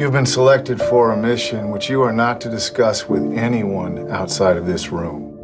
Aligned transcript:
You've 0.00 0.12
been 0.12 0.24
selected 0.24 0.80
for 0.80 1.10
a 1.10 1.16
mission 1.18 1.70
which 1.70 1.90
you 1.90 2.00
are 2.00 2.10
not 2.10 2.40
to 2.40 2.48
discuss 2.48 3.06
with 3.06 3.22
anyone 3.36 4.10
outside 4.10 4.56
of 4.56 4.64
this 4.64 4.90
room. 4.90 5.36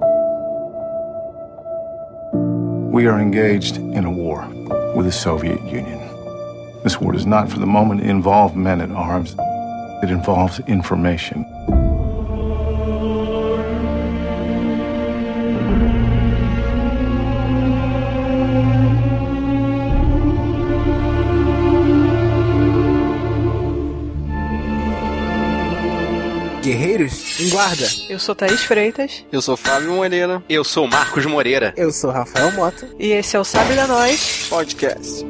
We 2.91 3.07
are 3.07 3.21
engaged 3.21 3.77
in 3.77 4.07
a 4.07 4.11
war 4.11 4.49
with 4.95 5.05
the 5.05 5.13
Soviet 5.13 5.63
Union. 5.65 5.99
This 6.83 6.99
war 6.99 7.13
does 7.13 7.27
not 7.27 7.51
for 7.51 7.59
the 7.59 7.67
moment 7.67 8.01
involve 8.01 8.57
men 8.57 8.81
at 8.81 8.91
arms. 8.93 9.37
It 10.03 10.11
involves 10.11 10.59
information. 10.61 11.45
Guerreiros 26.97 27.41
em 27.41 27.51
Guarda. 27.51 27.87
Eu 28.09 28.19
sou 28.19 28.35
Thaís 28.35 28.63
Freitas. 28.63 29.25
Eu 29.31 29.43
sou 29.43 29.57
Fábio 29.57 29.93
Moreira. 29.93 30.43
Eu 30.49 30.65
sou 30.65 30.89
Marcos 30.89 31.27
Moreira. 31.27 31.75
Eu 31.77 31.93
sou 31.93 32.11
Rafael 32.11 32.51
Mota. 32.53 32.89
E 32.99 33.13
esse 33.13 33.37
é 33.37 33.41
o 33.41 33.45
Sabe 33.45 33.75
da 33.75 33.87
Nós 33.87 34.47
Podcast. 34.49 35.25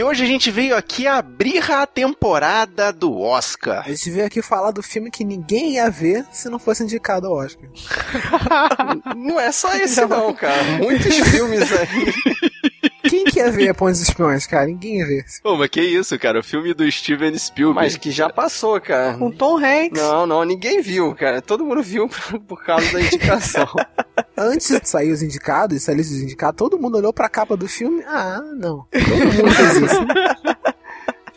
E 0.00 0.02
hoje 0.02 0.24
a 0.24 0.26
gente 0.26 0.50
veio 0.50 0.74
aqui 0.74 1.06
abrir 1.06 1.70
a 1.70 1.86
temporada 1.86 2.90
do 2.90 3.20
Oscar. 3.20 3.84
A 3.84 3.90
gente 3.90 4.10
veio 4.10 4.24
aqui 4.24 4.40
falar 4.40 4.70
do 4.70 4.82
filme 4.82 5.10
que 5.10 5.22
ninguém 5.22 5.74
ia 5.74 5.90
ver 5.90 6.24
se 6.32 6.48
não 6.48 6.58
fosse 6.58 6.82
indicado 6.82 7.26
ao 7.26 7.34
Oscar. 7.34 7.68
não 9.14 9.38
é 9.38 9.52
só 9.52 9.70
esse 9.76 10.00
não, 10.06 10.32
cara. 10.32 10.78
Muitos 10.78 11.14
filmes 11.14 11.70
aí. 11.70 12.14
Quem 13.20 13.32
que 13.32 13.38
ia 13.38 13.50
ver 13.50 13.68
a 13.68 13.74
Ponte 13.74 13.92
dos 13.92 14.02
Espiões, 14.02 14.46
cara? 14.46 14.66
Ninguém 14.66 14.98
ia 14.98 15.06
ver. 15.06 15.24
Pô, 15.42 15.56
mas 15.56 15.68
que 15.68 15.80
isso, 15.80 16.18
cara? 16.18 16.40
O 16.40 16.42
filme 16.42 16.72
do 16.72 16.90
Steven 16.90 17.36
Spielberg. 17.36 17.74
Mas 17.86 17.96
que 17.96 18.10
já 18.10 18.30
passou, 18.30 18.80
cara. 18.80 19.18
Com 19.18 19.30
Tom 19.30 19.58
Hanks. 19.58 20.00
Não, 20.00 20.26
não, 20.26 20.44
ninguém 20.44 20.80
viu, 20.80 21.14
cara. 21.14 21.42
Todo 21.42 21.64
mundo 21.64 21.82
viu 21.82 22.08
por 22.48 22.64
causa 22.64 22.90
da 22.92 23.00
indicação. 23.00 23.68
Antes 24.36 24.80
de 24.80 24.88
sair 24.88 25.12
os 25.12 25.22
indicados, 25.22 25.76
lista 25.88 25.94
dos 25.94 26.22
indicados, 26.22 26.56
todo 26.56 26.78
mundo 26.78 26.96
olhou 26.96 27.12
pra 27.12 27.28
capa 27.28 27.56
do 27.56 27.68
filme. 27.68 28.02
Ah, 28.06 28.40
não. 28.56 28.86
Todo 28.90 29.32
mundo 29.32 29.50
fez 29.52 29.76
isso. 29.76 30.00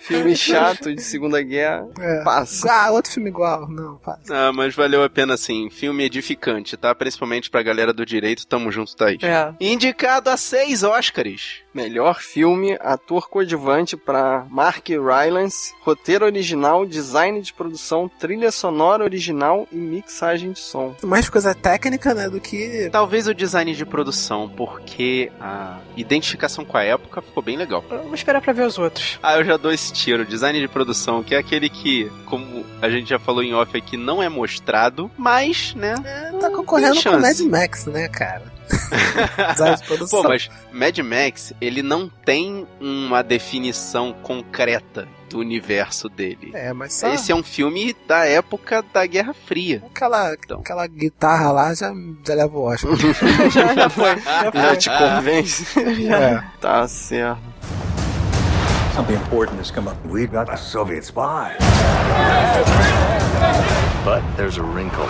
Filme 0.04 0.36
chato 0.36 0.94
de 0.94 1.02
Segunda 1.02 1.42
Guerra, 1.42 1.88
é. 2.00 2.24
passa. 2.24 2.72
Ah, 2.72 2.92
outro 2.92 3.12
filme 3.12 3.30
igual. 3.30 3.68
Não, 3.70 3.98
passa. 3.98 4.22
Ah, 4.30 4.52
mas 4.54 4.76
valeu 4.76 5.04
a 5.04 5.10
pena 5.10 5.38
sim. 5.38 5.70
Filme 5.70 6.04
edificante, 6.04 6.76
tá? 6.76 6.94
Principalmente 6.94 7.50
pra 7.50 7.64
galera 7.64 7.94
do 7.94 8.06
direito. 8.06 8.46
Tamo 8.46 8.72
junto, 8.72 8.96
Thaís. 8.96 9.22
É. 9.24 9.54
Indicado 9.60 10.30
a 10.30 10.38
seis 10.38 10.84
Oscars. 10.84 11.64
Melhor 11.74 12.22
filme, 12.22 12.78
ator 12.80 13.28
coadjuvante 13.28 13.98
para 13.98 14.46
Mark 14.50 14.88
Rylance, 14.90 15.74
roteiro 15.82 16.24
original, 16.24 16.86
design 16.86 17.42
de 17.42 17.52
produção, 17.52 18.08
trilha 18.20 18.52
sonora 18.52 19.04
original 19.04 19.68
e 19.72 19.76
mixagem 19.76 20.52
de 20.52 20.60
som. 20.60 20.96
Mais 21.02 21.30
coisa 21.30 21.56
técnica, 21.56 22.14
né, 22.14 22.30
do 22.30 22.40
que... 22.40 22.90
Talvez 22.92 23.28
o 23.28 23.34
design 23.34 23.74
de 23.74 23.86
produção, 23.86 24.48
porque 24.50 25.32
a 25.42 25.80
identificação 25.98 26.64
com 26.64 26.78
a 26.78 26.84
época 26.84 27.24
ficou 27.24 27.42
bem 27.42 27.58
legal. 27.58 27.84
Vamos 27.90 28.20
esperar 28.20 28.40
pra 28.40 28.54
ver 28.54 28.68
os 28.68 28.78
outros. 28.78 29.18
Ah, 29.24 29.38
eu 29.40 29.44
já 29.44 29.58
dou 29.58 29.72
esse 29.72 29.93
tiro. 29.94 30.26
Design 30.26 30.60
de 30.60 30.68
produção, 30.68 31.24
que 31.24 31.36
é 31.36 31.38
aquele 31.38 31.70
que, 31.70 32.12
como 32.26 32.66
a 32.82 32.90
gente 32.90 33.10
já 33.10 33.20
falou 33.20 33.44
em 33.44 33.54
off 33.54 33.78
aqui, 33.78 33.96
não 33.96 34.22
é 34.22 34.28
mostrado, 34.28 35.10
mas, 35.18 35.74
né... 35.76 35.96
É, 36.04 36.32
tá 36.40 36.50
concorrendo 36.50 37.02
com 37.02 37.10
o 37.10 37.22
Mad 37.22 37.40
Max, 37.42 37.86
né, 37.86 38.08
cara? 38.08 38.52
Pô, 40.10 40.24
mas 40.24 40.50
Mad 40.72 40.98
Max, 41.00 41.54
ele 41.62 41.82
não 41.82 42.10
tem 42.10 42.68
uma 42.80 43.22
definição 43.22 44.14
concreta 44.14 45.08
do 45.30 45.40
universo 45.40 46.08
dele. 46.08 46.52
É, 46.54 46.72
mas 46.74 46.94
só... 46.94 47.12
Esse 47.12 47.32
é 47.32 47.36
um 47.36 47.44
filme 47.44 47.96
da 48.08 48.26
época 48.26 48.84
da 48.94 49.06
Guerra 49.06 49.34
Fria. 49.34 49.82
Aquela, 49.90 50.34
então. 50.34 50.60
aquela 50.60 50.86
guitarra 50.86 51.52
lá 51.52 51.74
já, 51.74 51.92
já 52.26 52.36
leva 52.36 52.58
o 52.58 52.62
Oscar. 52.62 52.96
já, 53.52 53.74
já 53.74 53.90
foi. 53.90 54.14
Já, 54.24 54.52
foi. 54.52 54.62
já 54.62 54.76
te 54.76 54.90
convence. 54.90 55.80
É. 55.80 56.44
Tá 56.60 56.88
certo. 56.88 57.53
Something 58.94 59.16
important 59.16 59.58
has 59.58 59.72
come 59.72 59.88
up. 59.88 60.06
We've 60.06 60.32
got 60.32 60.54
a 60.54 60.56
Soviet 60.56 61.04
spy. 61.04 61.56
But 64.06 64.22
there's 64.38 64.58
a 64.58 64.64
wrinkle 64.64 65.08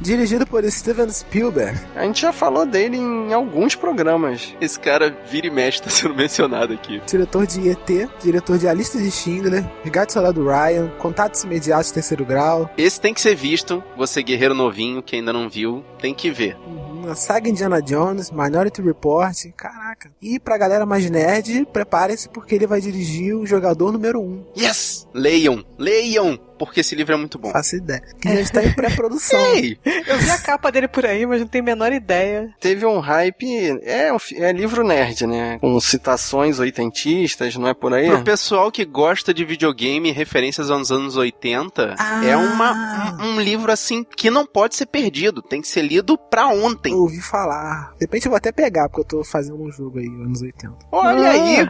dirigido 0.00 0.46
por 0.46 0.64
Steven 0.70 1.10
Spielberg. 1.10 1.78
A 1.94 2.04
gente 2.04 2.20
já 2.20 2.32
falou 2.32 2.64
dele 2.64 2.96
em 2.96 3.32
alguns 3.32 3.74
programas. 3.74 4.54
Esse 4.60 4.78
cara 4.78 5.16
vira 5.30 5.46
e 5.46 5.50
mexe 5.50 5.82
tá 5.82 5.90
sendo 5.90 6.14
mencionado 6.14 6.72
aqui. 6.72 7.00
Diretor 7.06 7.46
de 7.46 7.68
ET, 7.68 8.08
diretor 8.22 8.58
de 8.58 8.68
A 8.68 8.72
Lista 8.72 8.98
de 8.98 9.10
Schindler, 9.10 9.64
Resgate 9.82 10.12
Soldado 10.12 10.44
Ryan, 10.44 10.88
Contatos 10.98 11.42
Imediatos 11.44 11.90
Terceiro 11.90 12.24
Grau. 12.24 12.70
Esse 12.76 13.00
tem 13.00 13.12
que 13.14 13.20
ser 13.20 13.34
visto, 13.34 13.82
você 13.96 14.22
guerreiro 14.22 14.54
novinho 14.54 15.02
que 15.02 15.16
ainda 15.16 15.32
não 15.32 15.48
viu, 15.48 15.84
tem 16.00 16.14
que 16.14 16.30
ver. 16.30 16.56
Uhum, 16.66 17.10
a 17.10 17.14
saga 17.14 17.48
Indiana 17.48 17.80
Jones, 17.80 18.30
Minority 18.30 18.82
Report, 18.82 19.34
caraca. 19.56 20.10
E 20.20 20.38
pra 20.38 20.58
galera 20.58 20.86
mais 20.86 21.08
nerd, 21.10 21.66
prepare-se 21.72 22.28
porque 22.28 22.54
ele 22.54 22.66
vai 22.66 22.80
dirigir 22.80 23.34
o 23.34 23.46
jogador 23.46 23.92
número 23.92 24.20
1. 24.20 24.24
Um. 24.24 24.44
Yes! 24.56 25.06
Leiam, 25.14 25.64
leiam! 25.78 26.38
Porque 26.58 26.80
esse 26.80 26.94
livro 26.94 27.14
é 27.14 27.16
muito 27.16 27.38
bom. 27.38 27.50
Faço 27.50 27.76
ideia. 27.76 28.02
Que 28.20 28.28
já 28.28 28.40
está 28.40 28.64
em 28.64 28.72
pré-produção. 28.72 29.38
Eu 30.08 30.18
vi 30.18 30.30
a 30.30 30.38
capa 30.38 30.70
dele 30.70 30.88
por 30.88 31.06
aí, 31.06 31.24
mas 31.26 31.40
não 31.40 31.48
tenho 31.48 31.64
a 31.64 31.66
menor 31.66 31.92
ideia. 31.92 32.52
Teve 32.60 32.84
um 32.84 32.98
hype. 32.98 33.46
É, 33.82 34.10
é 34.34 34.52
livro 34.52 34.86
nerd, 34.86 35.26
né? 35.26 35.58
Com 35.60 35.78
citações 35.80 36.58
oitentistas, 36.58 37.56
não 37.56 37.68
é 37.68 37.74
por 37.74 37.94
aí? 37.94 38.08
Pro 38.08 38.24
pessoal 38.24 38.70
que 38.70 38.84
gosta 38.84 39.32
de 39.32 39.44
videogame 39.44 40.08
e 40.08 40.12
referências 40.12 40.70
aos 40.70 40.90
anos 40.90 41.16
80, 41.16 41.94
ah. 41.98 42.24
é 42.24 42.36
uma, 42.36 43.16
um, 43.20 43.34
um, 43.34 43.40
livro 43.40 43.70
assim 43.70 44.04
que 44.04 44.30
não 44.30 44.46
pode 44.46 44.74
ser 44.74 44.86
perdido. 44.86 45.42
Tem 45.42 45.60
que 45.60 45.68
ser 45.68 45.82
lido 45.82 46.18
pra 46.18 46.48
ontem. 46.48 46.92
Eu 46.92 47.00
ouvi 47.00 47.20
falar. 47.20 47.92
De 47.98 48.04
repente 48.04 48.26
eu 48.26 48.30
vou 48.30 48.36
até 48.36 48.50
pegar, 48.52 48.88
porque 48.88 49.00
eu 49.00 49.20
tô 49.20 49.24
fazendo 49.24 49.62
um 49.62 49.70
jogo 49.70 49.98
aí, 49.98 50.06
anos 50.06 50.42
80. 50.42 50.74
Olha 50.90 51.28
ah. 51.28 51.32
aí! 51.32 51.68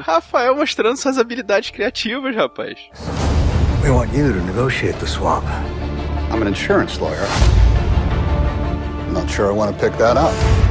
Rafael 0.00 0.56
mostrando 0.56 0.96
suas 0.96 1.18
habilidades 1.18 1.70
criativas, 1.70 2.34
rapaz. 2.34 2.78
We 3.82 3.90
want 3.90 4.12
you 4.12 4.30
to 4.30 4.44
negotiate 4.44 4.96
the 4.96 5.06
swap. 5.06 5.42
I'm 5.44 6.42
an 6.42 6.48
insurance 6.48 7.00
lawyer. 7.00 7.24
I'm 7.26 9.14
not 9.14 9.30
sure 9.30 9.48
I 9.48 9.52
want 9.52 9.74
to 9.74 9.80
pick 9.80 9.96
that 9.98 10.18
up. 10.18 10.69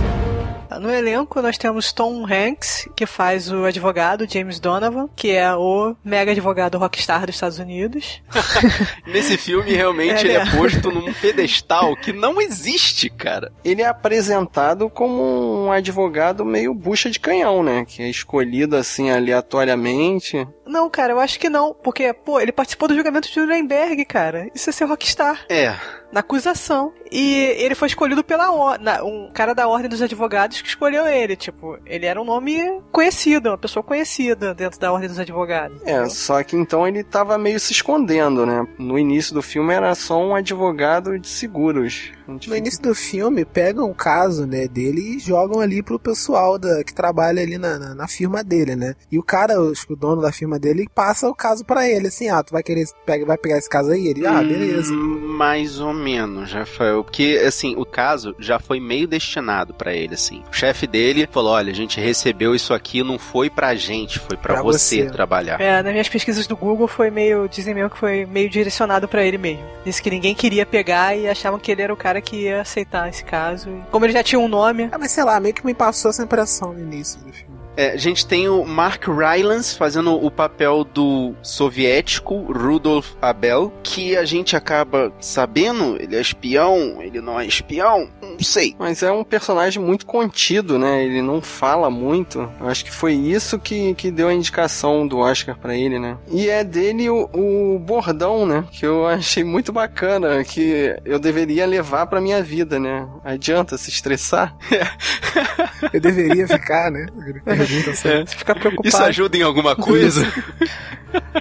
No 0.77 0.91
elenco 0.91 1.41
nós 1.41 1.57
temos 1.57 1.91
Tom 1.91 2.25
Hanks, 2.25 2.87
que 2.95 3.05
faz 3.05 3.51
o 3.51 3.65
advogado 3.65 4.27
James 4.29 4.59
Donovan, 4.59 5.09
que 5.15 5.31
é 5.31 5.53
o 5.55 5.95
mega 6.03 6.31
advogado 6.31 6.77
rockstar 6.77 7.25
dos 7.25 7.35
Estados 7.35 7.59
Unidos. 7.59 8.21
Nesse 9.07 9.37
filme, 9.37 9.73
realmente, 9.73 10.27
é, 10.27 10.29
ele 10.29 10.37
é, 10.37 10.41
é 10.41 10.51
posto 10.51 10.91
num 10.91 11.11
pedestal 11.13 11.95
que 11.95 12.13
não 12.13 12.39
existe, 12.39 13.09
cara. 13.09 13.51
Ele 13.63 13.81
é 13.81 13.87
apresentado 13.87 14.89
como 14.89 15.65
um 15.65 15.71
advogado 15.71 16.45
meio 16.45 16.73
bucha 16.73 17.09
de 17.09 17.19
canhão, 17.19 17.63
né? 17.63 17.85
Que 17.85 18.03
é 18.03 18.09
escolhido 18.09 18.75
assim 18.75 19.09
aleatoriamente. 19.09 20.47
Não, 20.65 20.89
cara, 20.89 21.13
eu 21.13 21.19
acho 21.19 21.39
que 21.39 21.49
não. 21.49 21.73
Porque, 21.73 22.13
pô, 22.13 22.39
ele 22.39 22.51
participou 22.51 22.87
do 22.87 22.95
julgamento 22.95 23.31
de 23.31 23.39
Nuremberg, 23.39 24.05
cara. 24.05 24.49
Isso 24.53 24.69
é 24.69 24.73
ser 24.73 24.85
rockstar. 24.85 25.45
É 25.49 25.75
na 26.11 26.19
acusação. 26.19 26.93
E 27.11 27.35
ele 27.57 27.75
foi 27.75 27.87
escolhido 27.87 28.23
pela 28.23 28.77
na, 28.77 29.03
um 29.03 29.29
cara 29.31 29.53
da 29.53 29.67
ordem 29.67 29.89
dos 29.89 30.01
advogados 30.01 30.58
que 30.63 30.69
escolheu 30.69 31.07
ele. 31.07 31.35
Tipo, 31.35 31.77
ele 31.85 32.05
era 32.05 32.21
um 32.21 32.25
nome 32.25 32.81
conhecido, 32.91 33.49
uma 33.49 33.57
pessoa 33.57 33.83
conhecida 33.83 34.53
dentro 34.53 34.79
da 34.79 34.91
ordem 34.91 35.09
dos 35.09 35.19
advogados. 35.19 35.77
É, 35.81 35.91
entendeu? 35.91 36.09
só 36.09 36.43
que 36.43 36.55
então 36.55 36.87
ele 36.87 37.03
tava 37.03 37.37
meio 37.37 37.59
se 37.59 37.71
escondendo, 37.71 38.45
né? 38.45 38.67
No 38.77 38.97
início 38.97 39.33
do 39.33 39.41
filme 39.41 39.73
era 39.73 39.93
só 39.95 40.19
um 40.21 40.35
advogado 40.35 41.17
de 41.19 41.27
seguros. 41.27 42.11
No 42.27 42.55
início 42.55 42.81
do 42.81 42.93
filme, 42.93 43.43
pegam 43.43 43.89
um 43.89 43.93
caso, 43.93 44.45
né, 44.45 44.67
dele 44.67 45.15
e 45.15 45.19
jogam 45.19 45.59
ali 45.59 45.81
pro 45.81 45.97
pessoal 45.97 46.59
da, 46.59 46.83
que 46.83 46.93
trabalha 46.93 47.41
ali 47.41 47.57
na, 47.57 47.79
na, 47.79 47.95
na 47.95 48.07
firma 48.07 48.43
dele, 48.43 48.75
né? 48.75 48.95
E 49.11 49.17
o 49.17 49.23
cara, 49.23 49.59
o, 49.59 49.73
o 49.89 49.95
dono 49.95 50.21
da 50.21 50.31
firma 50.31 50.59
dele, 50.59 50.87
passa 50.93 51.27
o 51.27 51.33
caso 51.33 51.65
para 51.65 51.89
ele, 51.89 52.07
assim, 52.07 52.29
ah, 52.29 52.43
tu 52.43 52.51
vai 52.51 52.61
querer, 52.61 52.85
pega, 53.05 53.25
vai 53.25 53.37
pegar 53.37 53.57
esse 53.57 53.69
caso 53.69 53.91
aí? 53.91 54.07
Ele, 54.07 54.27
ah, 54.27 54.43
beleza. 54.43 54.93
Hum, 54.93 55.28
mais 55.39 55.79
ou 55.79 55.93
menos, 55.93 56.51
Rafael. 56.51 57.01
Porque, 57.01 57.41
assim, 57.47 57.73
o 57.77 57.85
caso 57.85 58.35
já 58.37 58.59
foi 58.59 58.77
meio 58.77 59.07
destinado 59.07 59.73
para 59.73 59.93
ele, 59.93 60.15
assim. 60.15 60.43
O 60.51 60.53
chefe 60.53 60.85
dele 60.85 61.25
falou: 61.31 61.53
olha, 61.53 61.71
a 61.71 61.75
gente 61.75 61.97
recebeu 61.97 62.53
isso 62.53 62.73
aqui, 62.73 63.01
não 63.01 63.17
foi 63.17 63.49
pra 63.49 63.73
gente, 63.73 64.19
foi 64.19 64.35
pra, 64.35 64.55
pra 64.55 64.61
você, 64.61 65.03
você, 65.03 65.09
trabalhar. 65.09 65.61
É, 65.61 65.81
nas 65.81 65.93
minhas 65.93 66.09
pesquisas 66.09 66.45
do 66.45 66.57
Google 66.57 66.89
foi 66.89 67.09
meio, 67.09 67.47
dizem 67.47 67.73
mesmo 67.73 67.89
que 67.89 67.97
foi 67.97 68.25
meio 68.25 68.49
direcionado 68.49 69.07
para 69.07 69.23
ele 69.23 69.37
mesmo. 69.37 69.63
Disse 69.85 70.01
que 70.01 70.09
ninguém 70.09 70.35
queria 70.35 70.65
pegar 70.65 71.15
e 71.15 71.25
achavam 71.25 71.57
que 71.57 71.71
ele 71.71 71.83
era 71.83 71.93
o 71.93 71.97
cara 71.97 72.19
que 72.19 72.43
ia 72.43 72.59
aceitar 72.59 73.07
esse 73.07 73.23
caso. 73.23 73.69
Como 73.89 74.05
ele 74.05 74.11
já 74.11 74.21
tinha 74.21 74.39
um 74.39 74.49
nome. 74.49 74.89
Ah, 74.91 74.97
mas 74.97 75.11
sei 75.11 75.23
lá, 75.23 75.39
meio 75.39 75.55
que 75.55 75.65
me 75.65 75.73
passou 75.73 76.09
essa 76.11 76.21
impressão 76.21 76.73
no 76.73 76.81
início 76.81 77.17
do 77.21 77.31
filme. 77.31 77.48
É, 77.75 77.91
a 77.91 77.97
gente 77.97 78.25
tem 78.25 78.49
o 78.49 78.65
Mark 78.65 79.07
Rylance 79.07 79.77
fazendo 79.77 80.13
o 80.13 80.29
papel 80.29 80.83
do 80.83 81.33
soviético 81.41 82.35
Rudolf 82.51 83.11
Abel, 83.21 83.71
que 83.83 84.17
a 84.17 84.25
gente 84.25 84.55
acaba 84.55 85.13
sabendo, 85.19 85.95
ele 85.99 86.15
é 86.15 86.21
espião, 86.21 87.01
ele 87.01 87.21
não 87.21 87.39
é 87.39 87.45
espião, 87.45 88.09
não 88.21 88.39
sei. 88.39 88.75
Mas 88.77 89.01
é 89.01 89.11
um 89.11 89.23
personagem 89.23 89.81
muito 89.81 90.05
contido, 90.05 90.77
né? 90.77 91.03
Ele 91.03 91.21
não 91.21 91.41
fala 91.41 91.89
muito. 91.89 92.49
Eu 92.59 92.67
acho 92.67 92.83
que 92.83 92.91
foi 92.91 93.13
isso 93.13 93.57
que, 93.57 93.93
que 93.95 94.11
deu 94.11 94.27
a 94.27 94.33
indicação 94.33 95.07
do 95.07 95.17
Oscar 95.17 95.57
para 95.57 95.75
ele, 95.75 95.99
né? 95.99 96.17
E 96.31 96.49
é 96.49 96.63
dele 96.63 97.09
o, 97.09 97.29
o, 97.33 97.79
bordão, 97.79 98.45
né? 98.45 98.65
Que 98.71 98.85
eu 98.85 99.07
achei 99.07 99.43
muito 99.43 99.71
bacana, 99.71 100.43
que 100.43 100.95
eu 101.05 101.19
deveria 101.19 101.65
levar 101.65 102.07
pra 102.07 102.21
minha 102.21 102.41
vida, 102.43 102.79
né? 102.79 103.07
Adianta 103.23 103.77
se 103.77 103.89
estressar? 103.89 104.55
eu 105.93 105.99
deveria 105.99 106.47
ficar, 106.47 106.91
né? 106.91 107.05
pergunta 107.69 107.91
assim. 107.91 108.09
É. 108.09 108.25
Ficar 108.25 108.55
preocupado. 108.55 108.87
Isso 108.87 109.03
ajuda 109.03 109.37
em 109.37 109.43
alguma 109.43 109.75
coisa? 109.75 110.25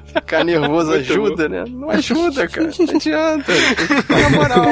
Ficar 0.06 0.44
nervoso 0.44 0.90
Muito 0.90 1.12
ajuda, 1.12 1.48
bom. 1.48 1.54
né? 1.54 1.64
Não 1.68 1.90
ajuda, 1.90 2.48
cara. 2.48 2.70
Não 2.78 2.96
adianta. 2.96 3.52
Na 4.08 4.30
moral. 4.30 4.66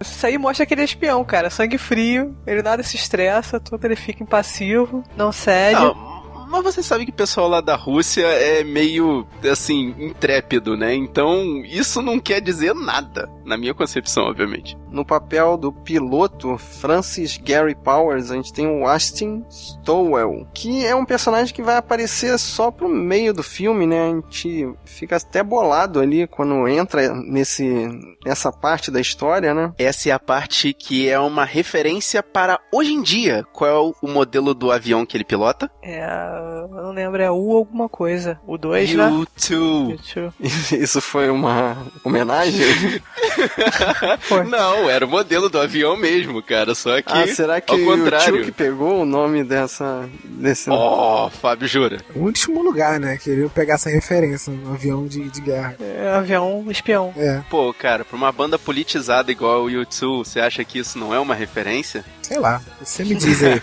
Isso 0.00 0.26
aí 0.26 0.38
mostra 0.38 0.64
que 0.64 0.74
ele 0.74 0.80
é 0.80 0.84
espião, 0.84 1.22
cara. 1.24 1.50
Sangue 1.50 1.76
frio, 1.76 2.34
ele 2.46 2.62
nada 2.62 2.82
se 2.82 2.96
estressa, 2.96 3.60
tudo 3.60 3.84
ele 3.84 3.96
fica 3.96 4.22
impassivo, 4.22 5.04
não 5.16 5.30
cede. 5.30 5.80
Não 5.80 6.07
mas 6.48 6.62
você 6.62 6.82
sabe 6.82 7.04
que 7.04 7.10
o 7.10 7.14
pessoal 7.14 7.48
lá 7.48 7.60
da 7.60 7.76
Rússia 7.76 8.26
é 8.26 8.64
meio, 8.64 9.26
assim, 9.50 9.94
intrépido, 9.98 10.76
né? 10.76 10.94
Então, 10.94 11.62
isso 11.64 12.00
não 12.00 12.18
quer 12.18 12.40
dizer 12.40 12.74
nada, 12.74 13.30
na 13.44 13.56
minha 13.56 13.74
concepção, 13.74 14.24
obviamente. 14.24 14.76
No 14.90 15.04
papel 15.04 15.56
do 15.56 15.72
piloto 15.72 16.56
Francis 16.56 17.36
Gary 17.36 17.74
Powers, 17.74 18.30
a 18.30 18.34
gente 18.34 18.52
tem 18.52 18.66
o 18.66 18.86
Austin 18.86 19.44
Stowell, 19.50 20.46
que 20.54 20.84
é 20.86 20.94
um 20.94 21.04
personagem 21.04 21.54
que 21.54 21.62
vai 21.62 21.76
aparecer 21.76 22.38
só 22.38 22.70
pro 22.70 22.88
meio 22.88 23.34
do 23.34 23.42
filme, 23.42 23.86
né? 23.86 24.08
A 24.08 24.14
gente 24.14 24.72
fica 24.84 25.16
até 25.16 25.42
bolado 25.42 26.00
ali 26.00 26.26
quando 26.26 26.66
entra 26.66 27.14
nesse, 27.14 27.88
nessa 28.24 28.50
parte 28.50 28.90
da 28.90 29.00
história, 29.00 29.52
né? 29.52 29.72
Essa 29.78 30.08
é 30.08 30.12
a 30.12 30.18
parte 30.18 30.72
que 30.72 31.08
é 31.08 31.18
uma 31.18 31.44
referência 31.44 32.22
para 32.22 32.58
hoje 32.72 32.92
em 32.92 33.02
dia. 33.02 33.44
Qual 33.52 33.70
é 33.70 33.94
o 34.02 34.08
modelo 34.08 34.54
do 34.54 34.70
avião 34.70 35.04
que 35.04 35.16
ele 35.16 35.24
pilota? 35.24 35.70
É 35.82 36.37
eu 36.38 36.82
não 36.82 36.92
lembro, 36.92 37.22
é 37.22 37.30
U 37.30 37.56
alguma 37.56 37.88
coisa. 37.88 38.38
O 38.46 38.56
2, 38.56 38.94
né? 38.94 39.10
U2. 39.10 40.32
Isso 40.72 41.00
foi 41.00 41.30
uma 41.30 41.76
homenagem? 42.04 43.00
foi. 44.20 44.44
Não, 44.44 44.88
era 44.88 45.04
o 45.04 45.08
modelo 45.08 45.48
do 45.48 45.58
avião 45.58 45.96
mesmo, 45.96 46.42
cara. 46.42 46.74
Só 46.74 47.00
que. 47.02 47.12
Ah, 47.12 47.26
será 47.26 47.60
que 47.60 47.72
ao 47.72 47.78
contrário. 47.78 48.42
o 48.42 48.44
que 48.44 48.52
pegou 48.52 49.02
o 49.02 49.04
nome 49.04 49.44
dessa. 49.44 50.08
desse. 50.24 50.70
Oh, 50.70 51.30
Fábio 51.30 51.68
jura. 51.68 51.98
O 52.14 52.20
último 52.20 52.62
lugar, 52.62 52.98
né? 52.98 53.16
Queria 53.16 53.48
pegar 53.48 53.74
essa 53.74 53.90
referência 53.90 54.52
no 54.52 54.72
avião 54.72 55.06
de, 55.06 55.28
de 55.28 55.40
guerra. 55.40 55.76
É, 55.80 56.12
avião 56.12 56.64
espião. 56.70 57.12
É. 57.16 57.42
Pô, 57.50 57.72
cara, 57.72 58.04
pra 58.04 58.16
uma 58.16 58.32
banda 58.32 58.58
politizada 58.58 59.30
igual 59.30 59.64
o 59.64 59.68
U2, 59.68 60.18
você 60.18 60.40
acha 60.40 60.64
que 60.64 60.78
isso 60.78 60.98
não 60.98 61.14
é 61.14 61.18
uma 61.18 61.34
referência? 61.34 62.04
Sei 62.22 62.38
lá, 62.38 62.60
você 62.80 63.04
me 63.04 63.14
diz 63.14 63.42
aí. 63.42 63.62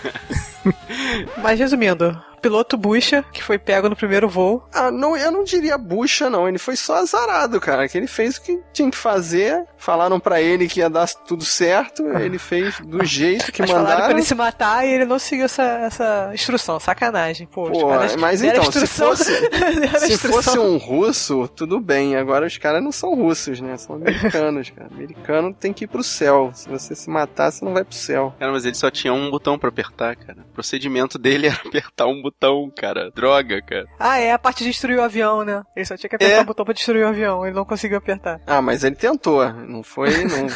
Mas 1.42 1.60
resumindo, 1.60 2.20
piloto 2.46 2.78
bucha, 2.78 3.26
que 3.34 3.44
foi 3.44 3.58
pego 3.58 3.90
no 3.90 3.96
primeiro 3.96 4.30
voo. 4.30 4.64
Ah, 4.72 4.92
não, 4.92 5.18
eu 5.18 5.32
não 5.32 5.44
diria 5.44 5.80
bucha, 5.80 6.30
não. 6.30 6.48
Ele 6.48 6.60
foi 6.60 6.76
só 6.76 6.98
azarado, 6.98 7.60
cara. 7.60 7.88
Que 7.88 7.98
ele 7.98 8.06
fez 8.06 8.38
o 8.38 8.42
que 8.44 8.62
tinha 8.72 8.92
que 8.92 8.98
fazer. 8.98 9.66
Falaram 9.78 10.20
para 10.20 10.40
ele 10.40 10.68
que 10.68 10.80
ia 10.80 10.90
dar 10.90 11.08
tudo 11.08 11.44
certo. 11.44 12.04
Ele 12.20 12.38
fez 12.38 12.80
do 12.82 13.04
jeito 13.04 13.52
que 13.52 13.64
mas 13.64 13.72
mandaram. 13.72 13.88
Falaram 13.88 14.06
pra 14.06 14.14
ele 14.14 14.28
se 14.28 14.36
matar 14.36 14.86
e 14.86 14.92
ele 14.92 15.06
não 15.06 15.18
seguiu 15.18 15.46
essa, 15.46 15.64
essa 15.64 16.32
instrução. 16.36 16.80
Sacanagem. 16.80 17.48
Pô, 17.48 17.72
Pô 17.72 17.90
mas 18.20 18.44
então, 18.44 18.72
se 18.72 18.86
fosse, 18.86 19.32
se 20.00 20.18
fosse 20.20 20.60
um 20.60 20.78
russo, 20.78 21.48
tudo 21.48 21.80
bem. 21.80 22.16
Agora 22.16 22.46
os 22.46 22.60
caras 22.60 22.84
não 22.84 22.92
são 22.92 23.16
russos, 23.16 23.60
né? 23.60 23.76
São 23.78 23.96
americanos, 23.96 24.70
cara. 24.70 24.90
Americano 24.94 25.52
tem 25.52 25.74
que 25.74 25.86
ir 25.86 25.88
pro 25.88 26.04
céu. 26.04 26.52
Se 26.54 26.70
você 26.70 26.94
se 26.94 27.10
matar, 27.10 27.52
você 27.52 27.66
não 27.66 27.74
vai 27.74 27.84
pro 27.84 27.96
céu. 27.96 28.36
Cara, 28.38 28.52
mas 28.52 28.66
ele 28.66 28.76
só 28.76 28.92
tinha 28.92 29.14
um 29.14 29.32
botão 29.32 29.58
para 29.58 29.70
apertar, 29.70 30.16
cara. 30.16 30.42
O 30.52 30.54
procedimento 30.54 31.18
dele 31.18 31.48
era 31.48 31.56
apertar 31.66 32.06
um 32.06 32.22
botão 32.22 32.35
botão, 32.36 32.72
cara. 32.76 33.12
Droga, 33.12 33.62
cara. 33.62 33.86
Ah, 34.00 34.20
é 34.20 34.32
a 34.32 34.40
parte 34.40 34.64
de 34.64 34.70
destruir 34.70 35.00
o 35.00 35.02
avião, 35.02 35.44
né? 35.44 35.64
Ele 35.76 35.86
só 35.86 35.96
tinha 35.98 36.10
que 36.10 36.16
apertar 36.16 36.36
é. 36.36 36.42
o 36.42 36.46
botão 36.46 36.66
pra 36.66 36.74
destruir 36.74 37.04
o 37.04 37.08
avião. 37.08 37.46
Ele 37.46 37.56
não 37.56 37.66
conseguiu 37.66 37.98
apertar. 37.98 38.40
Ah, 38.46 38.62
mas 38.62 38.84
ele 38.84 38.96
tentou. 38.96 39.48
Não 39.54 39.82
foi. 39.82 40.10
Não, 40.26 40.48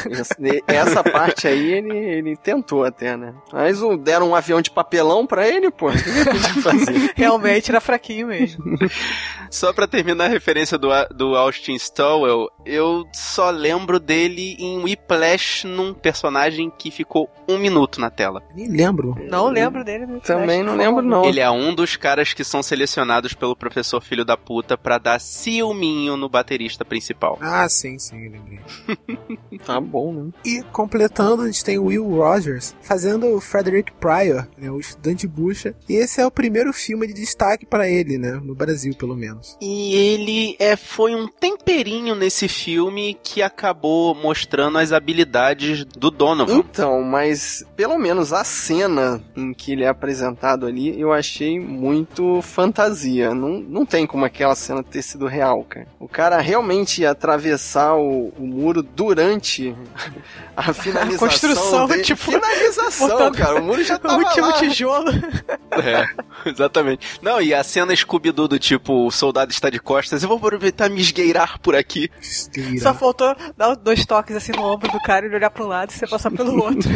essa 0.66 1.02
parte 1.02 1.48
aí 1.48 1.72
ele, 1.72 1.96
ele 1.96 2.36
tentou 2.36 2.84
até, 2.84 3.16
né? 3.16 3.34
Mas 3.52 3.80
deram 4.00 4.30
um 4.30 4.34
avião 4.34 4.60
de 4.60 4.70
papelão 4.70 5.26
pra 5.26 5.48
ele, 5.48 5.70
pô. 5.70 5.88
Realmente 7.16 7.70
era 7.70 7.80
fraquinho 7.80 8.28
mesmo. 8.28 8.64
Só 9.50 9.72
pra 9.72 9.86
terminar 9.86 10.26
a 10.26 10.28
referência 10.28 10.78
do, 10.78 10.88
do 11.14 11.36
Austin 11.36 11.76
Stowell, 11.76 12.48
eu 12.64 13.04
só 13.12 13.50
lembro 13.50 13.98
dele 13.98 14.56
em 14.58 14.82
Whiplash 14.82 15.66
num 15.66 15.92
personagem 15.92 16.70
que 16.70 16.90
ficou 16.90 17.28
um 17.48 17.58
minuto 17.58 18.00
na 18.00 18.10
tela. 18.10 18.42
Nem 18.54 18.68
lembro. 18.68 19.16
Não 19.28 19.48
lembro 19.48 19.84
dele. 19.84 20.06
Também 20.20 20.62
não 20.62 20.76
lembro, 20.76 21.02
não. 21.02 21.24
Ele 21.24 21.40
é 21.40 21.50
um 21.50 21.69
um 21.70 21.74
dos 21.74 21.96
caras 21.96 22.34
que 22.34 22.42
são 22.42 22.62
selecionados 22.62 23.32
pelo 23.32 23.56
professor 23.56 24.00
filho 24.00 24.24
da 24.24 24.36
puta 24.36 24.76
pra 24.76 24.98
dar 24.98 25.20
ciúminho 25.20 26.16
no 26.16 26.28
baterista 26.28 26.84
principal. 26.84 27.38
Ah, 27.40 27.68
sim, 27.68 27.98
sim, 27.98 28.28
lembrei. 28.28 28.60
tá 29.64 29.80
bom, 29.80 30.12
né? 30.12 30.30
E 30.44 30.62
completando, 30.72 31.42
a 31.42 31.46
gente 31.46 31.64
tem 31.64 31.78
o 31.78 31.84
Will 31.84 32.08
Rogers 32.08 32.74
fazendo 32.82 33.28
o 33.28 33.40
Frederick 33.40 33.92
Pryor, 33.92 34.46
né, 34.58 34.70
o 34.70 34.80
estudante 34.80 35.26
bucha. 35.26 35.74
E 35.88 35.94
esse 35.94 36.20
é 36.20 36.26
o 36.26 36.30
primeiro 36.30 36.72
filme 36.72 37.06
de 37.06 37.14
destaque 37.14 37.64
para 37.64 37.88
ele, 37.88 38.18
né, 38.18 38.32
no 38.42 38.54
Brasil, 38.54 38.94
pelo 38.94 39.14
menos. 39.14 39.56
E 39.60 39.94
ele 39.94 40.56
é, 40.58 40.76
foi 40.76 41.14
um 41.14 41.28
temperinho 41.28 42.14
nesse 42.14 42.48
filme 42.48 43.16
que 43.22 43.42
acabou 43.42 44.14
mostrando 44.14 44.78
as 44.78 44.92
habilidades 44.92 45.84
do 45.84 46.10
Donovan. 46.10 46.58
Então, 46.58 47.02
mas 47.02 47.64
pelo 47.76 47.98
menos 47.98 48.32
a 48.32 48.42
cena 48.42 49.22
em 49.36 49.54
que 49.54 49.72
ele 49.72 49.84
é 49.84 49.88
apresentado 49.88 50.66
ali, 50.66 50.98
eu 50.98 51.12
achei 51.12 51.59
muito 51.60 52.40
fantasia. 52.42 53.34
Não, 53.34 53.60
não 53.60 53.86
tem 53.86 54.06
como 54.06 54.24
aquela 54.24 54.54
cena 54.54 54.82
ter 54.82 55.02
sido 55.02 55.26
real, 55.26 55.64
cara. 55.64 55.86
O 55.98 56.08
cara 56.08 56.40
realmente 56.40 57.02
ia 57.02 57.10
atravessar 57.10 57.94
o, 57.94 58.32
o 58.38 58.46
muro 58.46 58.82
durante 58.82 59.74
a 60.56 60.72
finalização. 60.74 61.26
A 61.26 61.30
construção, 61.30 61.86
dele. 61.86 62.02
tipo. 62.02 62.20
Finalização, 62.20 63.32
cara. 63.32 63.60
O 63.60 63.64
muro 63.64 63.82
já 63.82 63.98
tava. 63.98 64.14
O 64.14 64.18
último 64.18 64.46
lá. 64.46 64.52
tijolo. 64.54 65.10
É, 65.72 66.04
exatamente. 66.50 67.20
Não, 67.22 67.40
e 67.40 67.54
a 67.54 67.62
cena 67.62 67.94
Scooby-Doo 67.94 68.48
do 68.48 68.58
tipo, 68.58 69.06
o 69.06 69.10
soldado 69.10 69.52
está 69.52 69.70
de 69.70 69.78
costas, 69.78 70.20
eu 70.20 70.28
vou 70.28 70.36
aproveitar 70.36 70.90
e 70.90 70.94
me 70.94 71.00
esgueirar 71.00 71.60
por 71.60 71.76
aqui. 71.76 72.10
Esgueira. 72.20 72.80
Só 72.80 72.92
faltou 72.92 73.36
dar 73.56 73.76
dois 73.76 74.04
toques 74.04 74.34
assim 74.34 74.50
no 74.50 74.64
ombro 74.64 74.90
do 74.90 74.98
cara 75.00 75.24
e 75.24 75.28
ele 75.28 75.36
olhar 75.36 75.48
para 75.48 75.64
um 75.64 75.68
lado 75.68 75.90
e 75.90 75.94
você 75.94 76.08
passar 76.08 76.32
pelo 76.32 76.60
outro. 76.60 76.90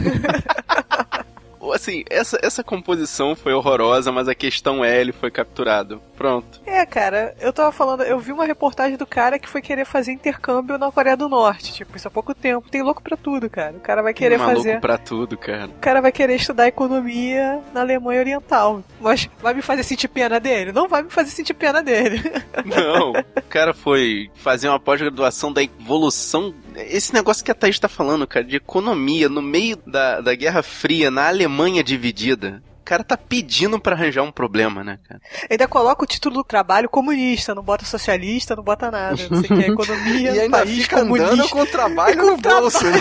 Assim, 1.72 2.04
essa, 2.10 2.38
essa 2.42 2.62
composição 2.64 3.34
foi 3.34 3.52
horrorosa, 3.52 4.10
mas 4.12 4.28
a 4.28 4.34
questão 4.34 4.84
é, 4.84 5.00
ele 5.00 5.12
foi 5.12 5.30
capturado. 5.30 6.00
Pronto. 6.16 6.60
É, 6.66 6.84
cara, 6.86 7.34
eu 7.40 7.52
tava 7.52 7.72
falando, 7.72 8.02
eu 8.02 8.18
vi 8.18 8.32
uma 8.32 8.44
reportagem 8.44 8.96
do 8.96 9.06
cara 9.06 9.38
que 9.38 9.48
foi 9.48 9.60
querer 9.60 9.84
fazer 9.84 10.12
intercâmbio 10.12 10.78
na 10.78 10.90
Coreia 10.90 11.16
do 11.16 11.28
Norte, 11.28 11.72
tipo, 11.72 11.96
isso 11.96 12.06
há 12.08 12.10
pouco 12.10 12.34
tempo. 12.34 12.68
Tem 12.70 12.82
louco 12.82 13.02
pra 13.02 13.16
tudo, 13.16 13.48
cara. 13.50 13.76
O 13.76 13.80
cara 13.80 14.02
vai 14.02 14.14
querer 14.14 14.38
Tem 14.38 14.46
fazer. 14.46 14.80
pra 14.80 14.98
tudo, 14.98 15.36
cara. 15.36 15.66
O 15.66 15.80
cara 15.80 16.00
vai 16.00 16.12
querer 16.12 16.36
estudar 16.36 16.68
economia 16.68 17.60
na 17.72 17.80
Alemanha 17.80 18.20
Oriental. 18.20 18.82
Mas 19.00 19.28
vai 19.42 19.54
me 19.54 19.62
fazer 19.62 19.82
sentir 19.82 20.08
pena 20.08 20.38
dele? 20.38 20.72
Não 20.72 20.88
vai 20.88 21.02
me 21.02 21.10
fazer 21.10 21.30
sentir 21.30 21.54
pena 21.54 21.82
dele. 21.82 22.22
Não. 22.64 23.12
O 23.12 23.42
cara 23.48 23.74
foi 23.74 24.30
fazer 24.34 24.68
uma 24.68 24.80
pós-graduação 24.80 25.52
da 25.52 25.62
evolução 25.62 26.54
esse 26.76 27.12
negócio 27.12 27.44
que 27.44 27.50
a 27.50 27.54
Thaís 27.54 27.78
tá 27.78 27.88
falando, 27.88 28.26
cara, 28.26 28.44
de 28.44 28.56
economia 28.56 29.28
no 29.28 29.42
meio 29.42 29.76
da, 29.86 30.20
da 30.20 30.34
Guerra 30.34 30.62
Fria, 30.62 31.10
na 31.10 31.28
Alemanha 31.28 31.82
dividida. 31.82 32.62
O 32.80 32.84
cara 32.84 33.02
tá 33.02 33.16
pedindo 33.16 33.80
para 33.80 33.96
arranjar 33.96 34.22
um 34.22 34.30
problema, 34.30 34.84
né, 34.84 34.98
cara? 35.08 35.18
Ainda 35.48 35.66
coloca 35.66 36.04
o 36.04 36.06
título 36.06 36.34
do 36.34 36.44
trabalho 36.44 36.86
comunista, 36.86 37.54
não 37.54 37.62
bota 37.62 37.82
socialista, 37.86 38.54
não 38.54 38.62
bota 38.62 38.90
nada. 38.90 39.16
Não 39.30 39.42
sei 39.42 39.56
o 39.56 39.58
que, 39.58 39.64
é 39.64 39.68
economia, 39.68 40.32
e 40.36 40.40
ainda 40.40 40.58
país 40.58 40.82
fica 40.82 41.00
comunista. 41.00 41.32
andando 41.32 41.48
com 41.48 41.60
o 41.60 41.66
trabalho 41.66 42.16
com 42.20 42.26
no 42.26 42.36
bolso. 42.36 42.84
Né? 42.84 43.00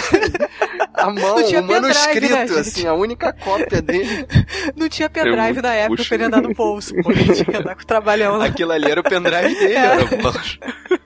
A 0.94 1.10
mão, 1.12 1.36
o 1.36 1.64
manuscrito, 1.64 2.34
né, 2.34 2.60
assim, 2.62 2.88
a 2.88 2.94
única 2.94 3.34
cópia 3.34 3.82
dele. 3.82 4.26
Não 4.74 4.88
tinha 4.88 5.10
pendrive 5.10 5.62
na 5.62 5.74
época 5.74 5.98
puxo. 5.98 6.08
pra 6.08 6.16
ele 6.16 6.24
andar 6.24 6.42
no 6.42 6.54
bolso, 6.54 6.96
pô. 7.04 7.12
Ele 7.12 7.34
tinha 7.34 7.46
que 7.46 7.58
andar 7.58 7.76
com 7.76 7.82
o 7.82 7.86
trabalhão 7.86 8.38
lá. 8.38 8.46
Aquilo 8.46 8.72
ali 8.72 8.90
era 8.90 9.02
o 9.02 9.04
pendrive 9.04 9.54
dele, 9.54 9.74
é. 9.74 9.86
era 9.86 10.06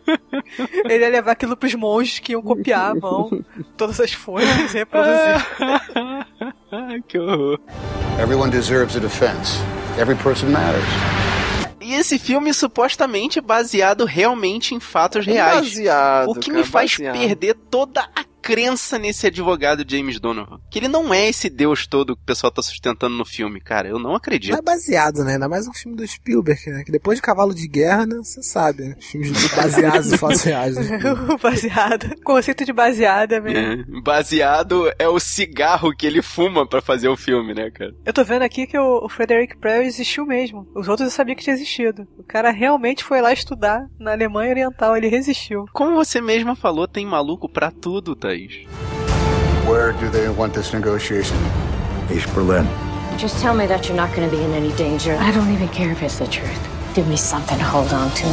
Ele 0.85 1.03
ia 1.03 1.09
levar 1.09 1.31
aquilo 1.33 1.55
pros 1.57 1.75
monges 1.75 2.19
que 2.19 2.31
iam 2.31 2.41
copiar 2.41 2.91
a 2.91 2.95
mão, 2.95 3.29
todas 3.75 3.99
as 3.99 4.13
folhas 4.13 4.73
e 4.73 4.77
reproduzir. 4.77 5.45
que 7.07 7.19
horror. 7.19 7.59
Everyone 8.21 8.49
deserves 8.49 8.95
a 8.95 8.99
defense. 8.99 9.59
Every 9.99 10.15
person 10.15 10.49
matters. 10.49 10.83
E 11.87 11.93
esse 11.93 12.19
filme 12.19 12.53
supostamente 12.53 13.39
baseado 13.39 14.03
realmente 14.03 14.75
em 14.75 14.79
fatos 14.79 15.25
reais. 15.25 15.69
Baseado, 15.69 16.29
o 16.31 16.35
que 16.35 16.47
cara, 16.51 16.59
me 16.59 16.65
faz 16.65 16.91
baseado. 16.97 17.17
perder 17.17 17.53
toda 17.69 18.01
a 18.13 18.25
crença 18.47 18.97
nesse 18.97 19.27
advogado 19.27 19.83
James 19.85 20.21
Donovan. 20.21 20.61
Que 20.71 20.79
ele 20.79 20.87
não 20.87 21.13
é 21.13 21.27
esse 21.27 21.49
deus 21.49 21.85
todo 21.85 22.15
que 22.15 22.21
o 22.21 22.25
pessoal 22.25 22.49
tá 22.49 22.61
sustentando 22.61 23.13
no 23.13 23.25
filme, 23.25 23.59
cara. 23.59 23.89
Eu 23.89 23.99
não 23.99 24.15
acredito. 24.15 24.51
Mas 24.51 24.59
é 24.59 24.63
baseado, 24.63 25.25
né? 25.25 25.33
Ainda 25.33 25.49
mais 25.49 25.67
um 25.67 25.73
filme 25.73 25.97
do 25.97 26.07
Spielberg, 26.07 26.69
né? 26.69 26.83
Que 26.85 26.91
depois 26.93 27.17
de 27.17 27.21
Cavalo 27.21 27.53
de 27.53 27.67
Guerra, 27.67 28.05
né? 28.05 28.15
Você 28.15 28.41
sabe, 28.41 28.83
né? 28.83 28.95
Filmes 29.01 29.53
baseados 29.53 30.13
em 30.13 30.17
fatos 30.17 30.43
reais. 30.43 30.77
né? 30.77 30.97
baseado. 31.43 32.15
Conceito 32.23 32.63
de 32.63 32.71
baseado 32.71 33.33
é 33.33 33.41
mesmo. 33.41 33.97
É, 33.97 34.01
baseado 34.01 34.89
é 34.97 35.09
o 35.09 35.19
cigarro 35.19 35.93
que 35.93 36.07
ele 36.07 36.21
fuma 36.21 36.65
pra 36.65 36.81
fazer 36.81 37.09
o 37.09 37.17
filme, 37.17 37.53
né, 37.53 37.69
cara? 37.69 37.93
Eu 38.05 38.13
tô 38.13 38.23
vendo 38.23 38.43
aqui 38.43 38.65
que 38.65 38.79
o, 38.79 39.03
o 39.03 39.09
Frederick 39.09 39.57
Prell 39.57 39.83
existiu 39.83 40.25
mesmo. 40.25 40.65
Os 40.73 40.87
outros 40.87 41.09
eu 41.09 41.11
sabia 41.13 41.35
que 41.35 41.43
tinha 41.43 41.53
existido. 41.53 42.07
O 42.17 42.23
cara 42.23 42.49
realmente 42.51 43.03
foi 43.03 43.19
lá 43.19 43.33
estudar 43.33 43.85
na 43.99 44.13
Alemanha 44.13 44.51
Oriental. 44.51 44.95
Ele 44.95 45.09
resistiu. 45.09 45.65
Como 45.73 45.95
você 45.95 46.21
mesma 46.21 46.55
falou, 46.55 46.87
tem 46.87 47.05
maluco 47.05 47.49
pra 47.49 47.69
tudo, 47.69 48.15
Thaís. 48.37 48.67
Where 49.67 49.93
do 49.93 50.09
they 50.09 50.29
want 50.29 50.53
this 50.53 50.73
negotiation? 50.73 51.37
East 52.11 52.33
Berlin. 52.33 52.67
Just 53.17 53.41
tell 53.41 53.55
me 53.55 53.65
that 53.67 53.87
you're 53.87 53.97
not 53.97 54.15
going 54.15 54.29
to 54.29 54.35
be 54.35 54.43
in 54.43 54.51
any 54.51 54.71
danger. 54.73 55.17
I 55.19 55.31
don't 55.31 55.51
even 55.51 55.67
care 55.69 55.91
if 55.91 56.03
it's 56.03 56.19
the 56.19 56.27
truth. 56.27 56.59
Give 56.93 57.07
me 57.07 57.17
something 57.17 57.57
to 57.57 57.63
hold 57.63 57.91
on 57.93 58.11
to. 58.11 58.27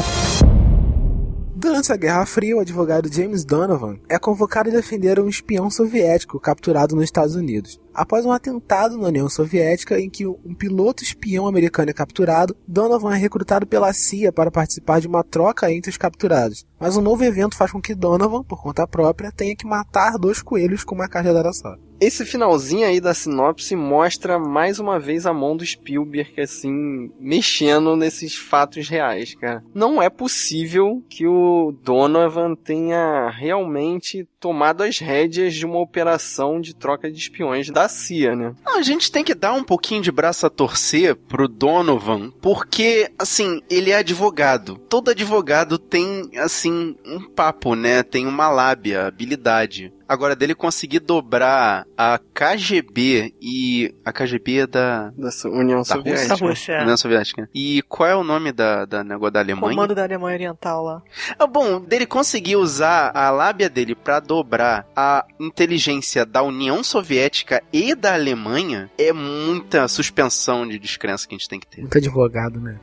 Durante 1.57 1.93
a 1.93 1.97
Guerra 1.97 2.27
Fria, 2.27 2.57
o 2.57 2.61
advogado 2.61 3.11
James 3.11 3.45
Donovan 3.45 3.99
é 4.09 4.19
convocado 4.19 4.69
a 4.69 4.73
defender 4.73 5.19
um 5.19 5.29
espião 5.29 5.71
soviético 5.71 6.39
capturado 6.39 6.95
nos 6.95 7.05
Estados 7.05 7.35
Unidos. 7.35 7.81
Após 7.95 8.27
um 8.27 8.33
atentado 8.33 8.99
na 8.99 9.07
União 9.07 9.29
Soviética 9.29 10.01
em 10.01 10.11
que 10.11 10.27
um 10.27 10.53
piloto 10.53 11.05
espião 11.05 11.47
americano 11.47 11.91
é 11.91 11.95
capturado, 11.95 12.57
Donovan 12.67 13.15
é 13.15 13.19
recrutado 13.19 13.69
pela 13.69 13.93
CIA 13.93 14.33
para 14.33 14.51
participar 14.51 15.01
de 15.01 15.07
uma 15.07 15.23
troca 15.23 15.71
entre 15.71 15.91
os 15.91 15.97
capturados. 15.97 16.67
Mas 16.81 16.97
um 16.97 17.01
novo 17.01 17.23
evento 17.23 17.57
faz 17.57 17.71
com 17.71 17.81
que 17.81 17.95
Donovan, 17.95 18.43
por 18.43 18.61
conta 18.61 18.85
própria, 18.85 19.31
tenha 19.31 19.55
que 19.55 19.65
matar 19.65 20.19
dois 20.19 20.43
coelhos 20.43 20.83
com 20.83 20.97
uma 20.97 21.09
cajadada 21.09 21.53
só. 21.53 21.77
Esse 22.01 22.27
finalzinho 22.27 22.87
aí 22.87 23.01
da 23.01 23.15
sinopse 23.15 23.77
mostra 23.77 24.39
mais 24.39 24.79
uma 24.79 24.99
vez 24.99 25.27
a 25.27 25.33
mão 25.33 25.57
do 25.57 25.65
Spielberg, 25.65 26.41
assim, 26.41 27.11
mexendo 27.19 27.97
nesses 27.97 28.35
fatos 28.35 28.89
reais, 28.89 29.35
cara. 29.37 29.65
Não 29.73 30.03
é 30.03 30.11
possível 30.11 31.03
que 31.09 31.27
o 31.27 31.73
Donovan 31.83 32.57
tenha 32.57 33.31
realmente 33.31 34.29
tomado 34.39 34.83
as 34.83 34.99
rédeas 34.99 35.55
de 35.55 35.65
uma 35.65 35.81
operação 35.81 36.61
de 36.61 36.75
troca 36.75 37.11
de 37.11 37.19
espiões 37.19 37.71
da 37.71 37.84
CIA, 37.89 38.35
né? 38.37 38.55
A 38.67 38.83
gente 38.83 39.11
tem 39.11 39.25
que 39.25 39.35
dar 39.35 39.53
um 39.53 39.65
pouquinho 39.65 40.03
de 40.03 40.13
braço 40.13 40.47
a 40.47 40.51
torcer 40.51 41.15
pro 41.17 41.49
Donovan, 41.49 42.31
porque, 42.41 43.11
assim, 43.19 43.61
ele 43.71 43.91
é 43.91 43.97
advogado. 43.97 44.79
Todo 44.89 45.11
advogado 45.11 45.79
tem, 45.79 46.31
assim, 46.37 46.97
um 47.05 47.21
papo, 47.21 47.75
né? 47.75 48.03
Tem 48.03 48.27
uma 48.27 48.49
lábia, 48.49 49.07
habilidade. 49.07 49.93
Agora, 50.09 50.37
dele 50.37 50.55
conseguir 50.55 51.01
dobrar 51.01 51.87
a 51.97 52.19
KGB 52.19 53.35
e. 53.41 53.95
A 54.05 54.13
KGB 54.13 54.61
é 54.61 54.67
da. 54.67 55.11
Da 55.11 55.31
União 55.47 55.79
Da 55.79 55.85
Soviética. 55.85 56.29
Da 56.29 56.35
Rússia. 56.35 56.81
União 56.83 56.97
Soviética. 56.97 57.51
E 57.55 57.83
qual 57.89 58.09
é 58.09 58.15
o 58.15 58.25
nome 58.25 58.53
da, 58.53 58.85
da 58.85 59.03
negócio 59.03 59.33
da 59.33 59.41
Alemanha? 59.41 59.75
Comando 59.75 59.95
da 59.95 60.03
Alemanha 60.03 60.37
Oriental 60.37 60.85
lá. 60.85 61.03
Ah, 61.39 61.47
bom, 61.47 61.81
dele 61.81 62.07
conseguir 62.07 62.57
usar 62.57 63.11
a 63.15 63.31
lábia 63.31 63.69
dele 63.69 63.95
pra 63.95 64.21
dobrar 64.21 64.87
a 64.95 65.25
inteligência 65.41 66.27
da 66.27 66.43
União 66.43 66.83
Soviética 66.83 67.63
e 67.73 67.95
da 67.95 68.15
Alemanha 68.15 68.91
é 68.99 69.13
muita 69.13 69.89
suspensão 69.89 70.67
de 70.67 70.79
descrença 70.79 71.27
que 71.27 71.35
a 71.35 71.39
gente 71.39 71.49
tem 71.49 71.61
que 71.61 71.67
ter. 71.67 71.81
Muito 71.81 71.99
advogado, 71.99 72.61
né? 72.61 72.79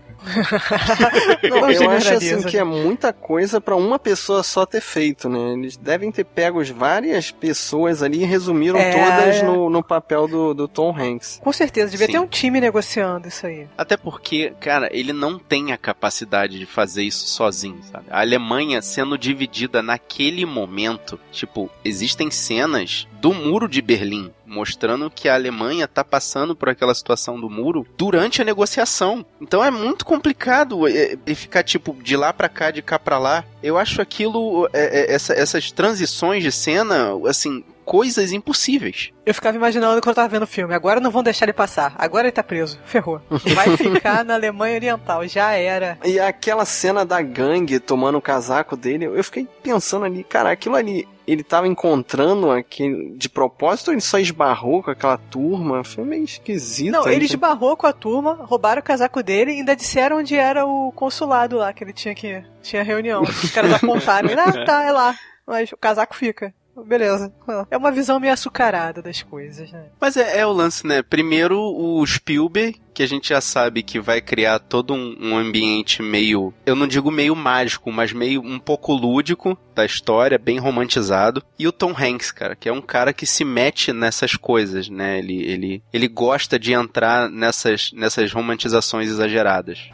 Não, 1.44 1.62
Não 1.62 1.72
eu 1.72 1.92
acho 1.92 2.14
assim 2.14 2.42
que 2.44 2.58
é 2.58 2.64
muita 2.64 3.12
coisa 3.12 3.60
pra 3.60 3.76
uma 3.76 3.98
pessoa 3.98 4.44
só 4.44 4.66
ter 4.66 4.82
feito, 4.82 5.28
né? 5.28 5.54
Eles 5.54 5.78
devem 5.78 6.12
ter 6.12 6.24
pego 6.24 6.64
várias 6.74 7.32
pessoas 7.32 8.04
ali 8.04 8.22
e 8.22 8.26
resumiram 8.26 8.78
É, 8.78 8.92
todas 8.92 9.36
é. 9.38 9.44
no, 9.44 9.70
no 9.70 9.84
papel 9.84 10.28
do, 10.28 10.54
do 10.54 10.68
Tom 10.68 10.96
Hanks. 10.96 11.40
Com 11.44 11.52
certeza, 11.52 11.92
devia 11.92 12.06
Sim. 12.06 12.14
ter 12.14 12.20
um 12.20 12.28
time 12.28 12.62
negociando 12.62 13.28
isso 13.28 13.46
aí. 13.48 13.68
Até 13.78 13.98
porque, 13.98 14.54
cara, 14.60 14.90
ele 14.92 15.14
não 15.14 15.40
tem 15.40 15.72
a 15.72 15.78
capacidade 15.78 16.60
de 16.60 16.66
fazer 16.66 17.04
isso 17.04 17.28
sozinho, 17.28 17.80
sabe? 17.92 18.06
A 18.10 18.22
Alemanha 18.22 18.82
sendo 18.82 19.18
dividida 19.18 19.82
naquele 19.82 20.46
momento, 20.46 21.20
tipo, 21.32 21.70
existem 21.84 22.30
cenas 22.30 23.08
do 23.20 23.34
muro 23.34 23.68
de 23.68 23.82
Berlim 23.82 24.32
mostrando 24.52 25.10
que 25.10 25.30
a 25.30 25.34
Alemanha 25.34 25.88
tá 25.88 26.04
passando 26.04 26.56
por 26.56 26.70
aquela 26.70 26.94
situação 26.94 27.40
do 27.40 27.50
muro 27.50 27.88
durante 27.98 28.42
a 28.42 28.46
negociação. 28.46 29.26
Então 29.40 29.64
é 29.64 29.72
muito 29.72 30.06
complicado 30.06 30.88
é, 30.88 31.18
ele 31.26 31.36
ficar 31.36 31.64
tipo 31.64 31.96
de 32.04 32.16
lá 32.18 32.32
pra 32.34 32.50
cá, 32.50 32.70
de 32.70 32.82
cá 32.82 33.00
pra 33.00 33.18
lá. 33.18 33.44
Eu 33.64 33.78
acho 33.78 34.02
aquilo 34.02 34.68
é, 34.74 35.00
é, 35.12 35.14
essa- 35.14 35.34
essas 35.34 35.72
transições 35.72 36.44
de 36.44 36.52
cena, 36.52 37.10
assim, 37.28 37.64
coisas 37.92 38.32
impossíveis. 38.32 39.12
Eu 39.26 39.34
ficava 39.34 39.58
imaginando 39.58 40.00
quando 40.00 40.12
eu 40.12 40.16
tava 40.16 40.30
vendo 40.30 40.44
o 40.44 40.48
filme. 40.48 40.74
Agora 40.74 41.02
não 41.02 41.12
vão 41.12 41.22
deixar 41.22 41.44
ele 41.44 41.52
passar. 41.52 41.94
Agora 41.98 42.24
ele 42.26 42.32
tá 42.32 42.42
preso. 42.42 42.80
Ferrou. 42.86 43.22
Vai 43.54 43.76
ficar 43.76 44.24
na 44.24 44.36
Alemanha 44.36 44.76
Oriental. 44.76 45.28
Já 45.28 45.52
era. 45.52 45.98
E 46.06 46.18
aquela 46.18 46.64
cena 46.64 47.04
da 47.04 47.22
gangue 47.22 47.82
tomando 47.82 48.18
o 48.18 48.22
casaco 48.22 48.78
dele, 48.78 49.08
eu 49.08 49.24
fiquei 49.26 49.46
pensando 49.62 50.06
ali, 50.06 50.24
cara, 50.24 50.52
aquilo 50.52 50.78
ali, 50.78 51.06
ele 51.28 51.44
tava 51.44 51.68
encontrando 51.68 52.50
aquele 52.50 53.14
de 53.18 53.28
propósito 53.28 53.90
ou 53.90 53.94
ele 53.94 54.00
só 54.00 54.18
esbarrou 54.20 54.82
com 54.82 54.92
aquela 54.92 55.18
turma? 55.18 55.84
Foi 55.84 56.06
meio 56.06 56.24
esquisito. 56.24 56.94
Não, 56.94 57.04
aí, 57.04 57.16
ele 57.16 57.28
cara. 57.28 57.34
esbarrou 57.34 57.76
com 57.76 57.88
a 57.88 57.92
turma, 57.92 58.40
roubaram 58.42 58.80
o 58.80 58.86
casaco 58.86 59.22
dele 59.22 59.52
e 59.52 59.56
ainda 59.58 59.76
disseram 59.76 60.20
onde 60.20 60.38
era 60.38 60.66
o 60.66 60.94
consulado 60.94 61.58
lá, 61.58 61.74
que 61.74 61.84
ele 61.84 61.92
tinha 61.92 62.16
que 62.16 62.42
tinha 62.62 62.84
reunião. 62.84 63.22
Os 63.24 63.52
caras 63.52 63.74
apontaram. 63.74 64.30
Ah, 64.40 64.66
tá, 64.66 64.84
é 64.84 64.92
lá. 64.94 65.14
Mas 65.46 65.74
o 65.74 65.78
casaco 65.78 66.16
fica. 66.16 66.54
Beleza. 66.86 67.32
É 67.70 67.78
uma 67.78 67.92
visão 67.92 68.20
meio 68.20 68.34
açucarada 68.34 69.02
das 69.02 69.22
coisas, 69.22 69.72
né? 69.72 69.86
Mas 70.00 70.16
é, 70.16 70.40
é 70.40 70.46
o 70.46 70.52
lance, 70.52 70.86
né? 70.88 71.02
Primeiro, 71.02 71.60
o 71.60 72.06
Spielberg, 72.06 72.80
que 72.94 73.04
a 73.04 73.08
gente 73.08 73.30
já 73.30 73.42
sabe 73.42 73.84
que 73.84 74.00
vai 74.00 74.22
criar 74.22 74.60
todo 74.60 74.94
um, 74.94 75.18
um 75.20 75.38
ambiente 75.38 76.02
meio, 76.02 76.54
eu 76.66 76.76
não 76.76 76.88
digo 76.88 77.12
meio 77.12 77.36
mágico, 77.36 77.92
mas 77.92 78.14
meio 78.14 78.42
um 78.42 78.60
pouco 78.60 78.94
lúdico 78.94 79.58
da 79.76 79.86
história, 79.86 80.38
bem 80.38 80.60
romantizado. 80.60 81.44
E 81.60 81.68
o 81.68 81.72
Tom 81.72 81.94
Hanks, 81.98 82.32
cara, 82.32 82.56
que 82.56 82.70
é 82.70 82.74
um 82.74 82.82
cara 82.82 83.14
que 83.14 83.26
se 83.26 83.44
mete 83.44 83.92
nessas 83.92 84.36
coisas, 84.36 84.90
né? 84.90 85.20
Ele, 85.20 85.44
ele, 85.44 85.84
ele 85.92 86.08
gosta 86.08 86.58
de 86.58 86.74
entrar 86.74 87.30
nessas, 87.30 87.92
nessas 87.94 88.32
romantizações 88.32 89.10
exageradas. 89.10 89.90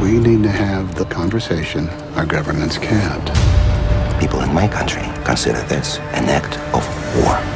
We 0.00 0.12
need 0.12 0.42
to 0.42 0.48
have 0.48 0.94
the 0.94 1.04
conversation 1.04 1.88
our 2.16 2.26
governments 2.26 2.78
can't. 2.78 3.49
People 4.20 4.42
in 4.42 4.52
my 4.52 4.68
country 4.68 5.02
consider 5.24 5.62
this 5.62 5.98
an 6.12 6.28
act 6.28 6.58
of 6.74 6.84
war. 7.24 7.49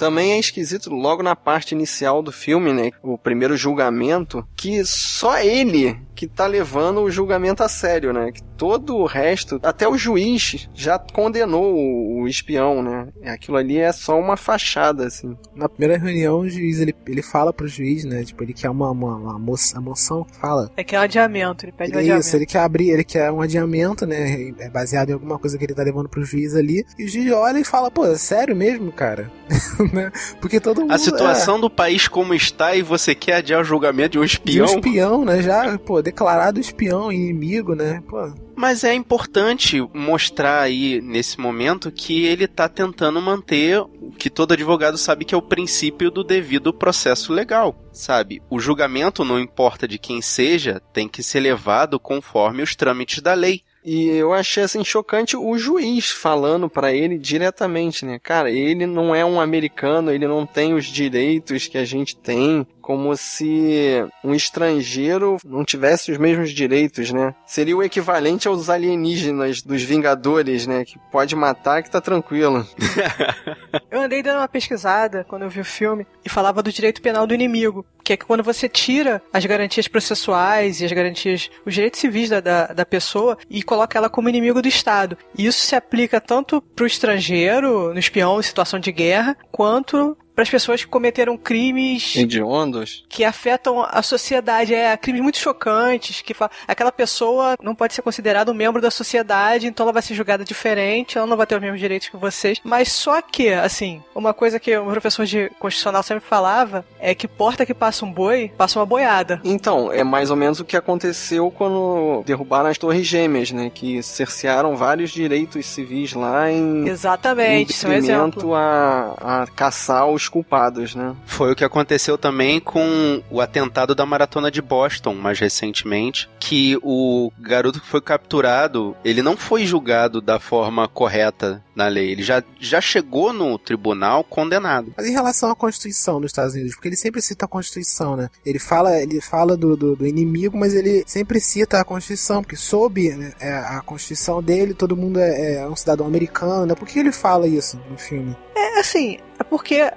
Também 0.00 0.32
é 0.32 0.38
esquisito 0.38 0.88
logo 0.88 1.22
na 1.22 1.36
parte 1.36 1.74
inicial 1.74 2.22
do 2.22 2.32
filme, 2.32 2.72
né? 2.72 2.90
O 3.02 3.18
primeiro 3.18 3.54
julgamento, 3.54 4.42
que 4.56 4.82
só 4.82 5.38
ele 5.38 5.94
que 6.14 6.26
tá 6.26 6.46
levando 6.46 7.00
o 7.00 7.10
julgamento 7.10 7.62
a 7.62 7.68
sério, 7.68 8.12
né? 8.12 8.30
Que 8.30 8.42
todo 8.42 8.96
o 8.96 9.06
resto, 9.06 9.58
até 9.62 9.88
o 9.88 9.96
juiz 9.96 10.68
já 10.74 10.98
condenou 10.98 11.74
o, 11.74 12.22
o 12.22 12.28
espião, 12.28 12.82
né? 12.82 13.08
Aquilo 13.24 13.56
ali 13.56 13.78
é 13.78 13.90
só 13.90 14.18
uma 14.18 14.36
fachada, 14.36 15.06
assim. 15.06 15.34
Na 15.54 15.66
primeira 15.66 16.02
reunião, 16.02 16.40
o 16.40 16.48
juiz 16.48 16.78
ele, 16.78 16.94
ele 17.06 17.22
fala 17.22 17.54
pro 17.54 17.66
juiz, 17.66 18.04
né? 18.04 18.22
Tipo, 18.22 18.42
ele 18.42 18.52
quer 18.52 18.68
uma, 18.68 18.90
uma, 18.90 19.16
uma 19.16 19.38
moça, 19.38 19.78
a 19.78 19.80
moção 19.80 20.24
que 20.24 20.36
fala. 20.36 20.70
É 20.76 20.84
que 20.84 20.94
é 20.94 20.98
um 20.98 21.02
adiamento, 21.02 21.64
ele 21.64 21.72
pede 21.72 21.96
um 21.96 21.98
adiamento. 21.98 22.26
isso, 22.26 22.36
ele 22.36 22.46
quer 22.46 22.60
abrir, 22.60 22.90
ele 22.90 23.04
quer 23.04 23.30
um 23.30 23.40
adiamento, 23.40 24.04
né? 24.04 24.52
É 24.58 24.68
baseado 24.68 25.08
em 25.08 25.14
alguma 25.14 25.38
coisa 25.38 25.56
que 25.56 25.64
ele 25.64 25.74
tá 25.74 25.82
levando 25.82 26.08
pro 26.08 26.22
juiz 26.22 26.54
ali. 26.54 26.84
E 26.98 27.04
o 27.04 27.08
juiz 27.08 27.32
olha 27.32 27.58
e 27.58 27.64
fala, 27.64 27.90
pô, 27.90 28.04
é 28.04 28.16
sério 28.16 28.54
mesmo, 28.54 28.92
cara? 28.92 29.30
né? 29.94 30.10
Porque 30.40 30.60
todo 30.60 30.82
mundo. 30.82 30.92
A 30.92 30.98
situação 30.98 31.60
do 31.60 31.70
país 31.70 32.08
como 32.08 32.34
está 32.34 32.74
e 32.74 32.82
você 32.82 33.14
quer 33.14 33.36
adiar 33.36 33.60
o 33.60 33.64
julgamento 33.64 34.12
de 34.12 34.18
um 34.18 34.22
é, 34.22 34.26
de 34.26 34.32
um 34.32 34.64
espião? 34.64 34.66
espião, 34.66 35.24
né? 35.24 35.42
Já, 35.42 35.78
pô, 35.78 36.02
declarado 36.02 36.60
espião, 36.60 37.12
inimigo, 37.12 37.74
né? 37.74 38.02
Pô. 38.08 38.32
Mas 38.56 38.84
é 38.84 38.92
importante 38.92 39.80
mostrar 39.94 40.60
aí 40.60 41.00
nesse 41.00 41.40
momento 41.40 41.90
que 41.90 42.26
ele 42.26 42.46
tá 42.46 42.68
tentando 42.68 43.20
manter 43.20 43.80
o 43.80 44.12
que 44.18 44.28
todo 44.28 44.52
advogado 44.52 44.98
sabe 44.98 45.24
que 45.24 45.34
é 45.34 45.38
o 45.38 45.42
princípio 45.42 46.10
do 46.10 46.22
devido 46.22 46.74
processo 46.74 47.32
legal, 47.32 47.74
sabe? 47.90 48.42
O 48.50 48.60
julgamento, 48.60 49.24
não 49.24 49.40
importa 49.40 49.88
de 49.88 49.98
quem 49.98 50.20
seja, 50.20 50.80
tem 50.92 51.08
que 51.08 51.22
ser 51.22 51.40
levado 51.40 51.98
conforme 51.98 52.62
os 52.62 52.76
trâmites 52.76 53.22
da 53.22 53.32
lei. 53.32 53.62
E 53.84 54.08
eu 54.08 54.32
achei 54.32 54.62
assim 54.62 54.84
chocante 54.84 55.36
o 55.36 55.56
juiz 55.56 56.10
falando 56.10 56.68
pra 56.68 56.92
ele 56.92 57.18
diretamente, 57.18 58.04
né? 58.04 58.18
Cara, 58.22 58.50
ele 58.50 58.86
não 58.86 59.14
é 59.14 59.24
um 59.24 59.40
americano, 59.40 60.10
ele 60.10 60.26
não 60.26 60.44
tem 60.44 60.74
os 60.74 60.86
direitos 60.86 61.66
que 61.66 61.78
a 61.78 61.84
gente 61.84 62.16
tem, 62.16 62.66
como 62.80 63.16
se 63.16 64.04
um 64.22 64.34
estrangeiro 64.34 65.38
não 65.44 65.64
tivesse 65.64 66.12
os 66.12 66.18
mesmos 66.18 66.50
direitos, 66.50 67.10
né? 67.10 67.34
Seria 67.46 67.76
o 67.76 67.82
equivalente 67.82 68.48
aos 68.48 68.68
alienígenas 68.68 69.62
dos 69.62 69.82
Vingadores, 69.82 70.66
né? 70.66 70.84
Que 70.84 70.98
pode 71.10 71.34
matar 71.34 71.82
que 71.82 71.90
tá 71.90 72.00
tranquilo. 72.00 72.66
Eu 73.90 74.00
andei 74.00 74.22
dando 74.22 74.38
uma 74.38 74.48
pesquisada 74.48 75.24
quando 75.28 75.42
eu 75.42 75.50
vi 75.50 75.60
o 75.60 75.64
filme 75.64 76.06
e 76.24 76.28
falava 76.28 76.62
do 76.62 76.72
direito 76.72 77.02
penal 77.02 77.26
do 77.26 77.34
inimigo. 77.34 77.84
Que 78.10 78.14
é 78.14 78.16
que 78.16 78.26
quando 78.26 78.42
você 78.42 78.68
tira 78.68 79.22
as 79.32 79.46
garantias 79.46 79.86
processuais 79.86 80.80
e 80.80 80.84
as 80.84 80.90
garantias, 80.90 81.48
os 81.64 81.72
direitos 81.72 82.00
civis 82.00 82.28
da, 82.28 82.40
da, 82.40 82.66
da 82.66 82.84
pessoa 82.84 83.38
e 83.48 83.62
coloca 83.62 83.96
ela 83.96 84.10
como 84.10 84.28
inimigo 84.28 84.60
do 84.60 84.66
Estado. 84.66 85.16
E 85.38 85.46
isso 85.46 85.60
se 85.60 85.76
aplica 85.76 86.20
tanto 86.20 86.60
pro 86.60 86.86
estrangeiro, 86.86 87.92
no 87.92 88.00
espião 88.00 88.40
em 88.40 88.42
situação 88.42 88.80
de 88.80 88.90
guerra, 88.90 89.36
quanto 89.52 90.16
para 90.40 90.44
as 90.44 90.50
pessoas 90.50 90.82
que 90.82 90.90
cometeram 90.90 91.36
crimes 91.36 92.16
Hediondos. 92.16 93.04
que 93.10 93.24
afetam 93.24 93.84
a 93.86 94.00
sociedade, 94.00 94.74
é 94.74 94.96
crimes 94.96 95.20
muito 95.20 95.36
chocantes, 95.36 96.22
que 96.22 96.32
fa- 96.32 96.50
aquela 96.66 96.90
pessoa 96.90 97.56
não 97.62 97.74
pode 97.74 97.92
ser 97.92 98.00
considerada 98.00 98.50
um 98.50 98.54
membro 98.54 98.80
da 98.80 98.90
sociedade, 98.90 99.66
então 99.66 99.84
ela 99.84 99.92
vai 99.92 100.00
ser 100.00 100.14
julgada 100.14 100.42
diferente, 100.42 101.18
ela 101.18 101.26
não 101.26 101.36
vai 101.36 101.46
ter 101.46 101.56
os 101.56 101.60
mesmos 101.60 101.78
direitos 101.78 102.08
que 102.08 102.16
vocês. 102.16 102.58
Mas 102.64 102.90
só 102.90 103.20
que, 103.20 103.50
assim, 103.52 104.02
uma 104.14 104.32
coisa 104.32 104.58
que 104.58 104.74
o 104.78 104.86
professor 104.86 105.26
de 105.26 105.50
constitucional 105.58 106.02
sempre 106.02 106.24
falava 106.26 106.86
é 106.98 107.14
que 107.14 107.28
porta 107.28 107.66
que 107.66 107.74
passa 107.74 108.06
um 108.06 108.10
boi, 108.12 108.50
passa 108.56 108.78
uma 108.78 108.86
boiada. 108.86 109.42
Então, 109.44 109.92
é 109.92 110.02
mais 110.02 110.30
ou 110.30 110.36
menos 110.36 110.58
o 110.58 110.64
que 110.64 110.76
aconteceu 110.76 111.50
quando 111.50 112.22
derrubaram 112.24 112.70
as 112.70 112.78
Torres 112.78 113.06
Gêmeas, 113.06 113.50
né? 113.50 113.70
Que 113.74 114.02
cercearam 114.02 114.74
vários 114.74 115.10
direitos 115.10 115.66
civis 115.66 116.14
lá 116.14 116.50
em, 116.50 116.86
em 116.86 116.88
Exatamente, 116.88 117.72
isso 117.72 117.86
é 117.86 117.90
um 117.90 117.92
exemplo. 117.92 118.24
detrimento 118.30 118.54
a, 118.54 119.42
a 119.42 119.46
caçar 119.54 120.06
os 120.08 120.29
culpados, 120.30 120.94
né? 120.94 121.14
Foi 121.26 121.52
o 121.52 121.56
que 121.56 121.64
aconteceu 121.64 122.16
também 122.16 122.60
com 122.60 123.22
o 123.30 123.40
atentado 123.40 123.94
da 123.94 124.06
maratona 124.06 124.50
de 124.50 124.62
Boston, 124.62 125.14
mais 125.14 125.38
recentemente, 125.38 126.28
que 126.38 126.78
o 126.82 127.30
garoto 127.38 127.80
que 127.80 127.86
foi 127.86 128.00
capturado, 128.00 128.96
ele 129.04 129.22
não 129.22 129.36
foi 129.36 129.66
julgado 129.66 130.20
da 130.20 130.38
forma 130.38 130.88
correta 130.88 131.62
na 131.74 131.88
lei, 131.88 132.10
ele 132.10 132.22
já, 132.22 132.42
já 132.58 132.80
chegou 132.80 133.32
no 133.32 133.58
tribunal 133.58 134.22
condenado. 134.22 134.92
Mas 134.96 135.06
em 135.06 135.12
relação 135.12 135.50
à 135.50 135.56
Constituição 135.56 136.20
dos 136.20 136.30
Estados 136.30 136.54
Unidos, 136.54 136.74
porque 136.74 136.88
ele 136.88 136.96
sempre 136.96 137.22
cita 137.22 137.44
a 137.44 137.48
Constituição, 137.48 138.16
né? 138.16 138.28
Ele 138.44 138.58
fala, 138.58 138.98
ele 139.00 139.20
fala 139.20 139.56
do, 139.56 139.76
do, 139.76 139.96
do 139.96 140.06
inimigo, 140.06 140.56
mas 140.56 140.74
ele 140.74 141.02
sempre 141.06 141.40
cita 141.40 141.80
a 141.80 141.84
Constituição, 141.84 142.42
porque 142.42 142.56
sob 142.56 143.08
né, 143.14 143.32
é, 143.40 143.52
a 143.52 143.80
Constituição 143.84 144.42
dele, 144.42 144.74
todo 144.74 144.96
mundo 144.96 145.18
é, 145.18 145.56
é 145.56 145.68
um 145.68 145.76
cidadão 145.76 146.06
americano. 146.06 146.66
né? 146.66 146.74
Por 146.74 146.86
que 146.86 146.98
ele 146.98 147.12
fala 147.12 147.46
isso 147.46 147.80
no 147.90 147.98
filme? 147.98 148.36
É 148.54 148.80
assim, 148.80 149.18
é 149.38 149.42
porque 149.42 149.90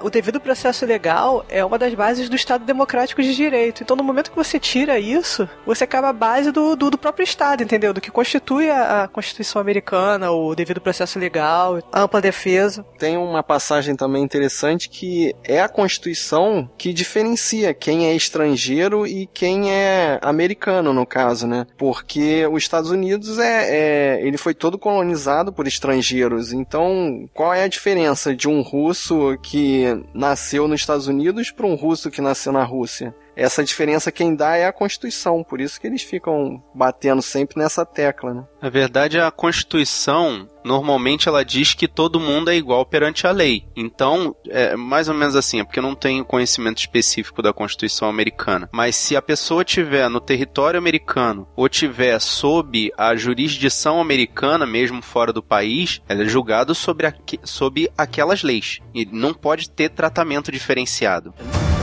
o 0.00 0.10
devido 0.10 0.40
processo 0.40 0.86
legal 0.86 1.44
é 1.48 1.64
uma 1.64 1.78
das 1.78 1.94
bases 1.94 2.28
do 2.28 2.36
Estado 2.36 2.64
Democrático 2.64 3.22
de 3.22 3.34
Direito. 3.34 3.82
Então, 3.82 3.96
no 3.96 4.04
momento 4.04 4.30
que 4.30 4.36
você 4.36 4.58
tira 4.58 4.98
isso, 4.98 5.48
você 5.66 5.84
acaba 5.84 6.10
a 6.10 6.12
base 6.12 6.52
do, 6.52 6.76
do, 6.76 6.90
do 6.90 6.98
próprio 6.98 7.24
Estado, 7.24 7.62
entendeu? 7.62 7.92
Do 7.92 8.00
que 8.00 8.10
constitui 8.10 8.70
a, 8.70 9.04
a 9.04 9.08
Constituição 9.08 9.60
Americana, 9.60 10.30
o 10.30 10.54
devido 10.54 10.80
processo 10.80 11.18
legal, 11.18 11.80
ampla 11.92 12.20
defesa. 12.20 12.84
Tem 12.98 13.16
uma 13.16 13.42
passagem 13.42 13.96
também 13.96 14.22
interessante 14.22 14.88
que 14.88 15.34
é 15.44 15.60
a 15.60 15.68
Constituição 15.68 16.70
que 16.78 16.92
diferencia 16.92 17.74
quem 17.74 18.06
é 18.06 18.14
estrangeiro 18.14 19.06
e 19.06 19.26
quem 19.26 19.72
é 19.72 20.18
americano, 20.22 20.92
no 20.92 21.06
caso, 21.06 21.46
né? 21.46 21.66
Porque 21.76 22.46
os 22.46 22.62
Estados 22.62 22.90
Unidos 22.90 23.38
é, 23.38 24.18
é 24.18 24.26
ele 24.26 24.38
foi 24.38 24.54
todo 24.54 24.78
colonizado 24.78 25.52
por 25.52 25.66
estrangeiros. 25.66 26.52
Então, 26.52 27.28
qual 27.34 27.52
é 27.52 27.64
a 27.64 27.68
diferença 27.68 28.34
de 28.34 28.48
um 28.48 28.60
russo 28.60 29.36
que 29.42 29.71
nasceu 30.14 30.66
nos 30.68 30.80
Estados 30.80 31.06
Unidos 31.06 31.50
para 31.50 31.66
um 31.66 31.74
russo 31.74 32.10
que 32.10 32.20
nasceu 32.20 32.52
na 32.52 32.64
Rússia? 32.64 33.14
Essa 33.34 33.64
diferença 33.64 34.12
quem 34.12 34.34
dá 34.34 34.56
é 34.56 34.66
a 34.66 34.72
Constituição, 34.72 35.42
por 35.42 35.60
isso 35.60 35.80
que 35.80 35.86
eles 35.86 36.02
ficam 36.02 36.62
batendo 36.74 37.22
sempre 37.22 37.58
nessa 37.58 37.84
tecla, 37.84 38.34
né? 38.34 38.44
Na 38.60 38.68
verdade, 38.68 39.18
a 39.18 39.30
Constituição, 39.30 40.48
normalmente 40.64 41.28
ela 41.28 41.44
diz 41.44 41.74
que 41.74 41.88
todo 41.88 42.20
mundo 42.20 42.50
é 42.50 42.54
igual 42.54 42.84
perante 42.84 43.26
a 43.26 43.30
lei. 43.30 43.64
Então, 43.74 44.36
é 44.48 44.76
mais 44.76 45.08
ou 45.08 45.14
menos 45.14 45.34
assim, 45.34 45.60
é 45.60 45.64
porque 45.64 45.78
eu 45.78 45.82
não 45.82 45.94
tenho 45.94 46.24
conhecimento 46.24 46.78
específico 46.78 47.42
da 47.42 47.52
Constituição 47.52 48.08
americana. 48.08 48.68
Mas 48.72 48.96
se 48.96 49.16
a 49.16 49.22
pessoa 49.22 49.64
tiver 49.64 50.08
no 50.08 50.20
território 50.20 50.78
americano 50.78 51.48
ou 51.56 51.68
tiver 51.68 52.18
sob 52.20 52.92
a 52.96 53.16
jurisdição 53.16 54.00
americana, 54.00 54.66
mesmo 54.66 55.02
fora 55.02 55.32
do 55.32 55.42
país, 55.42 56.00
ela 56.08 56.22
é 56.22 56.26
julgada 56.26 56.72
sob 56.74 57.90
aquelas 57.96 58.42
leis. 58.42 58.78
E 58.94 59.06
não 59.06 59.34
pode 59.34 59.70
ter 59.70 59.88
tratamento 59.88 60.52
diferenciado. 60.52 61.34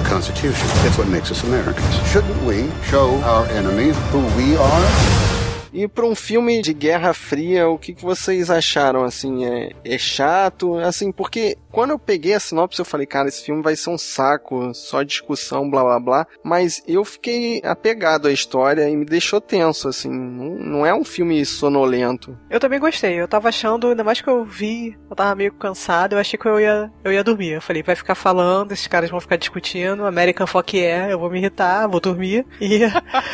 Constitution, 0.09 0.67
it's 0.87 0.97
what 0.97 1.07
makes 1.07 1.29
us 1.29 1.43
Americans. 1.43 1.95
Shouldn't 2.09 2.41
we 2.41 2.71
show 2.83 3.21
our 3.21 3.45
enemies 3.49 3.95
who 4.09 4.21
we 4.35 4.55
are? 4.55 5.28
E 5.73 5.87
para 5.87 6.05
um 6.05 6.15
filme 6.15 6.61
de 6.61 6.73
Guerra 6.73 7.13
Fria, 7.13 7.67
o 7.69 7.77
que, 7.77 7.93
que 7.93 8.03
vocês 8.03 8.49
acharam? 8.49 9.03
Assim, 9.03 9.45
é, 9.45 9.71
é 9.83 9.97
chato? 9.97 10.77
Assim, 10.77 11.11
porque 11.11 11.57
quando 11.71 11.91
eu 11.91 11.99
peguei 11.99 12.33
a 12.33 12.39
sinopse, 12.39 12.79
eu 12.79 12.85
falei, 12.85 13.05
cara, 13.05 13.27
esse 13.27 13.43
filme 13.43 13.61
vai 13.61 13.75
ser 13.75 13.89
um 13.89 13.97
saco, 13.97 14.73
só 14.73 15.03
discussão, 15.03 15.69
blá 15.69 15.83
blá 15.83 15.99
blá. 15.99 16.27
Mas 16.43 16.81
eu 16.87 17.05
fiquei 17.05 17.61
apegado 17.63 18.27
à 18.27 18.31
história 18.31 18.89
e 18.89 18.95
me 18.95 19.05
deixou 19.05 19.39
tenso, 19.39 19.87
assim. 19.87 20.09
Não, 20.09 20.55
não 20.55 20.85
é 20.85 20.93
um 20.93 21.03
filme 21.03 21.45
sonolento. 21.45 22.37
Eu 22.49 22.59
também 22.59 22.79
gostei. 22.79 23.19
Eu 23.19 23.27
tava 23.27 23.49
achando, 23.49 23.87
ainda 23.87 24.03
mais 24.03 24.21
que 24.21 24.29
eu 24.29 24.43
vi, 24.43 24.97
eu 25.09 25.15
tava 25.15 25.35
meio 25.35 25.53
cansado, 25.53 26.13
eu 26.13 26.19
achei 26.19 26.39
que 26.39 26.47
eu 26.47 26.59
ia, 26.59 26.91
eu 27.03 27.11
ia 27.11 27.23
dormir. 27.23 27.51
Eu 27.51 27.61
falei, 27.61 27.83
vai 27.83 27.95
ficar 27.95 28.15
falando, 28.15 28.71
esses 28.71 28.87
caras 28.87 29.09
vão 29.09 29.19
ficar 29.19 29.35
discutindo, 29.35 30.05
American 30.05 30.47
Fuck 30.47 30.79
é, 30.79 31.11
eu 31.11 31.19
vou 31.19 31.29
me 31.29 31.39
irritar, 31.39 31.87
vou 31.87 31.99
dormir 31.99 32.45
e 32.59 32.79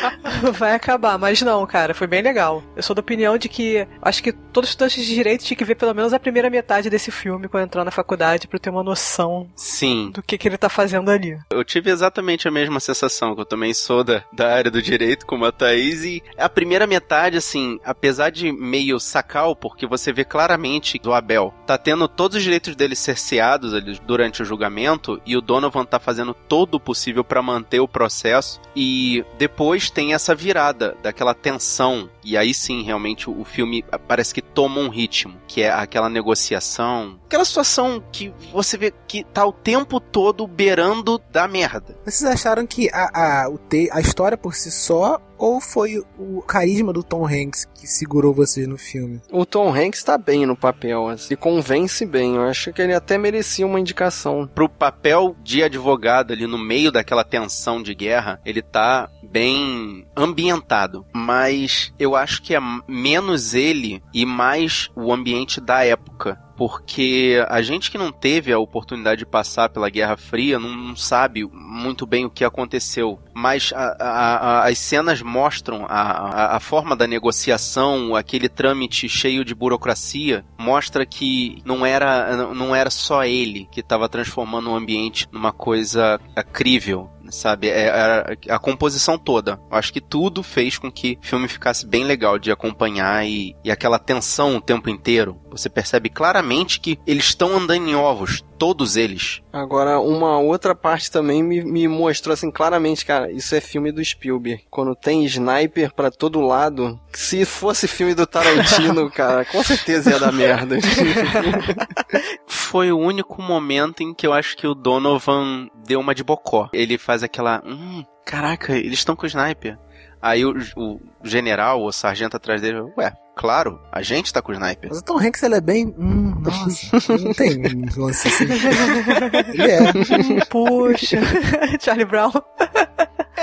vai 0.52 0.74
acabar. 0.74 1.18
Mas 1.18 1.40
não, 1.42 1.66
cara, 1.66 1.94
foi 1.94 2.06
bem 2.06 2.22
legal. 2.26 2.62
Eu 2.74 2.82
sou 2.82 2.94
da 2.94 3.00
opinião 3.00 3.38
de 3.38 3.48
que 3.48 3.86
acho 4.02 4.22
que 4.22 4.32
todo 4.32 4.64
estudante 4.64 5.00
de 5.00 5.14
direito 5.14 5.44
tinha 5.44 5.56
que 5.56 5.64
ver 5.64 5.76
pelo 5.76 5.94
menos 5.94 6.12
a 6.12 6.18
primeira 6.18 6.50
metade 6.50 6.90
desse 6.90 7.10
filme 7.10 7.48
quando 7.48 7.64
entrar 7.64 7.84
na 7.84 7.90
faculdade 7.90 8.48
pra 8.48 8.56
eu 8.56 8.60
ter 8.60 8.70
uma 8.70 8.82
noção 8.82 9.48
Sim, 9.54 10.10
do 10.12 10.22
que, 10.22 10.36
que 10.36 10.48
ele 10.48 10.58
tá 10.58 10.68
fazendo 10.68 11.10
ali. 11.10 11.38
Eu 11.50 11.64
tive 11.64 11.90
exatamente 11.90 12.48
a 12.48 12.50
mesma 12.50 12.80
sensação, 12.80 13.34
que 13.34 13.40
eu 13.40 13.46
também 13.46 13.72
sou 13.72 14.02
da, 14.02 14.24
da 14.32 14.52
área 14.52 14.70
do 14.70 14.82
direito, 14.82 15.26
como 15.26 15.44
a 15.44 15.52
Thaís, 15.52 16.04
e 16.04 16.22
a 16.36 16.48
primeira 16.48 16.86
metade, 16.86 17.36
assim, 17.36 17.78
apesar 17.84 18.30
de 18.30 18.50
meio 18.52 18.98
sacal, 18.98 19.54
porque 19.54 19.86
você 19.86 20.12
vê 20.12 20.24
claramente 20.24 20.98
do 20.98 21.12
Abel 21.12 21.54
tá 21.66 21.76
tendo 21.76 22.08
todos 22.08 22.36
os 22.36 22.42
direitos 22.42 22.74
dele 22.76 22.94
cerceados 22.94 23.74
ali 23.74 23.98
durante 24.06 24.42
o 24.42 24.44
julgamento, 24.44 25.20
e 25.26 25.36
o 25.36 25.40
Donovan 25.40 25.84
tá 25.84 25.98
fazendo 25.98 26.34
todo 26.34 26.76
o 26.76 26.80
possível 26.80 27.24
pra 27.24 27.42
manter 27.42 27.80
o 27.80 27.88
processo, 27.88 28.60
e 28.74 29.24
depois 29.38 29.90
tem 29.90 30.14
essa 30.14 30.34
virada 30.34 30.96
daquela 31.02 31.34
tensão, 31.34 32.08
e 32.26 32.36
aí 32.36 32.52
sim, 32.52 32.82
realmente, 32.82 33.30
o 33.30 33.44
filme 33.44 33.84
parece 34.08 34.34
que 34.34 34.42
toma 34.42 34.80
um 34.80 34.88
ritmo, 34.88 35.36
que 35.46 35.62
é 35.62 35.70
aquela 35.70 36.08
negociação, 36.08 37.20
aquela 37.24 37.44
situação 37.44 38.02
que 38.10 38.34
você 38.52 38.76
vê 38.76 38.92
que 39.06 39.22
tá 39.22 39.46
o 39.46 39.52
tempo 39.52 40.00
todo 40.00 40.44
beirando 40.44 41.22
da 41.30 41.46
merda. 41.46 41.96
Vocês 42.04 42.28
acharam 42.28 42.66
que 42.66 42.90
a, 42.92 43.44
a, 43.44 43.48
o 43.48 43.56
te, 43.56 43.88
a 43.92 44.00
história 44.00 44.36
por 44.36 44.56
si 44.56 44.72
só 44.72 45.20
ou 45.38 45.60
foi 45.60 46.02
o 46.18 46.42
carisma 46.42 46.92
do 46.92 47.02
Tom 47.02 47.26
Hanks 47.26 47.66
que 47.74 47.86
segurou 47.86 48.34
vocês 48.34 48.66
no 48.66 48.78
filme? 48.78 49.20
O 49.30 49.44
Tom 49.44 49.74
Hanks 49.74 50.02
tá 50.02 50.16
bem 50.18 50.46
no 50.46 50.56
papel, 50.56 51.08
assim, 51.08 51.34
e 51.34 51.36
convence 51.36 52.04
bem. 52.04 52.36
Eu 52.36 52.42
acho 52.42 52.72
que 52.72 52.82
ele 52.82 52.94
até 52.94 53.18
merecia 53.18 53.66
uma 53.66 53.80
indicação. 53.80 54.48
Pro 54.54 54.68
papel 54.68 55.36
de 55.42 55.62
advogado 55.62 56.32
ali 56.32 56.46
no 56.46 56.58
meio 56.58 56.90
daquela 56.90 57.24
tensão 57.24 57.82
de 57.82 57.94
guerra, 57.94 58.40
ele 58.44 58.62
tá 58.62 59.10
bem 59.22 60.06
ambientado. 60.16 61.04
Mas 61.14 61.92
eu 61.98 62.16
acho 62.16 62.42
que 62.42 62.54
é 62.54 62.60
menos 62.88 63.54
ele 63.54 64.02
e 64.12 64.24
mais 64.24 64.90
o 64.94 65.12
ambiente 65.12 65.60
da 65.60 65.84
época. 65.84 66.45
Porque 66.56 67.44
a 67.48 67.60
gente 67.62 67.90
que 67.90 67.98
não 67.98 68.10
teve 68.10 68.52
a 68.52 68.58
oportunidade 68.58 69.18
de 69.20 69.26
passar 69.26 69.68
pela 69.68 69.90
Guerra 69.90 70.16
Fria 70.16 70.58
não, 70.58 70.70
não 70.74 70.96
sabe 70.96 71.44
muito 71.52 72.06
bem 72.06 72.24
o 72.24 72.30
que 72.30 72.44
aconteceu. 72.44 73.18
Mas 73.34 73.72
a- 73.74 73.96
a- 74.00 74.36
a- 74.62 74.68
as 74.68 74.78
cenas 74.78 75.20
mostram 75.20 75.84
a, 75.88 76.58
forma 76.60 76.96
da 76.96 77.06
negociação, 77.06 78.16
aquele 78.16 78.48
trâmite 78.48 79.08
cheio 79.08 79.44
de 79.44 79.54
burocracia, 79.54 80.44
mostra 80.58 81.04
que 81.04 81.60
não 81.64 81.84
era, 81.84 82.46
não 82.54 82.74
era 82.74 82.90
só 82.90 83.24
ele 83.24 83.68
que 83.70 83.80
estava 83.80 84.08
transformando 84.08 84.70
o 84.70 84.74
ambiente 84.74 85.28
numa 85.30 85.52
coisa 85.52 86.18
crível. 86.52 87.10
Sabe, 87.30 87.68
é, 87.68 87.86
é 87.86 88.52
a 88.52 88.58
composição 88.58 89.18
toda. 89.18 89.60
Eu 89.70 89.76
acho 89.76 89.92
que 89.92 90.00
tudo 90.00 90.42
fez 90.42 90.78
com 90.78 90.90
que 90.90 91.18
o 91.22 91.26
filme 91.26 91.48
ficasse 91.48 91.86
bem 91.86 92.04
legal 92.04 92.38
de 92.38 92.50
acompanhar 92.50 93.26
e, 93.26 93.54
e 93.64 93.70
aquela 93.70 93.98
tensão 93.98 94.56
o 94.56 94.60
tempo 94.60 94.88
inteiro. 94.88 95.40
Você 95.50 95.68
percebe 95.68 96.08
claramente 96.08 96.80
que 96.80 96.98
eles 97.06 97.24
estão 97.24 97.56
andando 97.56 97.88
em 97.88 97.94
ovos, 97.94 98.44
todos 98.58 98.96
eles. 98.96 99.42
Agora, 99.52 100.00
uma 100.00 100.38
outra 100.38 100.74
parte 100.74 101.10
também 101.10 101.42
me, 101.42 101.64
me 101.64 101.88
mostrou 101.88 102.32
assim 102.32 102.50
claramente, 102.50 103.04
cara, 103.04 103.30
isso 103.30 103.54
é 103.54 103.60
filme 103.60 103.92
do 103.92 104.04
Spielberg. 104.04 104.64
Quando 104.70 104.94
tem 104.94 105.24
sniper 105.24 105.94
pra 105.94 106.10
todo 106.10 106.40
lado, 106.40 107.00
se 107.12 107.44
fosse 107.44 107.88
filme 107.88 108.14
do 108.14 108.26
Tarantino, 108.26 109.08
cara, 109.12 109.44
com 109.44 109.62
certeza 109.62 110.10
ia 110.10 110.18
dar 110.18 110.32
merda. 110.32 110.76
Foi 112.46 112.92
o 112.92 112.98
único 112.98 113.40
momento 113.40 114.02
em 114.02 114.12
que 114.12 114.26
eu 114.26 114.32
acho 114.32 114.56
que 114.56 114.66
o 114.66 114.74
Donovan 114.74 115.68
deu 115.86 116.00
uma 116.00 116.14
de 116.14 116.24
bocó. 116.24 116.68
Ele 116.72 116.98
faz 116.98 117.22
aquela. 117.22 117.62
Hum, 117.64 118.04
caraca, 118.24 118.76
eles 118.76 118.98
estão 118.98 119.16
com 119.16 119.24
o 119.24 119.28
sniper. 119.28 119.78
Aí 120.26 120.44
o, 120.44 120.56
o 120.76 121.00
general, 121.22 121.84
o 121.84 121.92
sargento 121.92 122.36
atrás 122.36 122.60
dele, 122.60 122.80
ué, 122.98 123.12
claro, 123.36 123.80
a 123.92 124.02
gente 124.02 124.32
tá 124.32 124.42
com 124.42 124.50
o 124.50 124.54
sniper. 124.56 124.88
Mas 124.88 124.98
o 124.98 125.04
Tom 125.04 125.20
Hanks, 125.20 125.40
ele 125.44 125.54
é 125.54 125.60
bem... 125.60 125.94
Hum, 125.96 126.34
nossa, 126.42 127.16
não 127.16 127.32
tem 127.32 127.56
um 127.56 128.04
lance 128.04 128.26
assim. 128.26 128.44
Ele 129.54 129.70
é. 129.70 130.44
Puxa, 130.46 131.18
Charlie 131.80 132.04
Brown. 132.04 132.32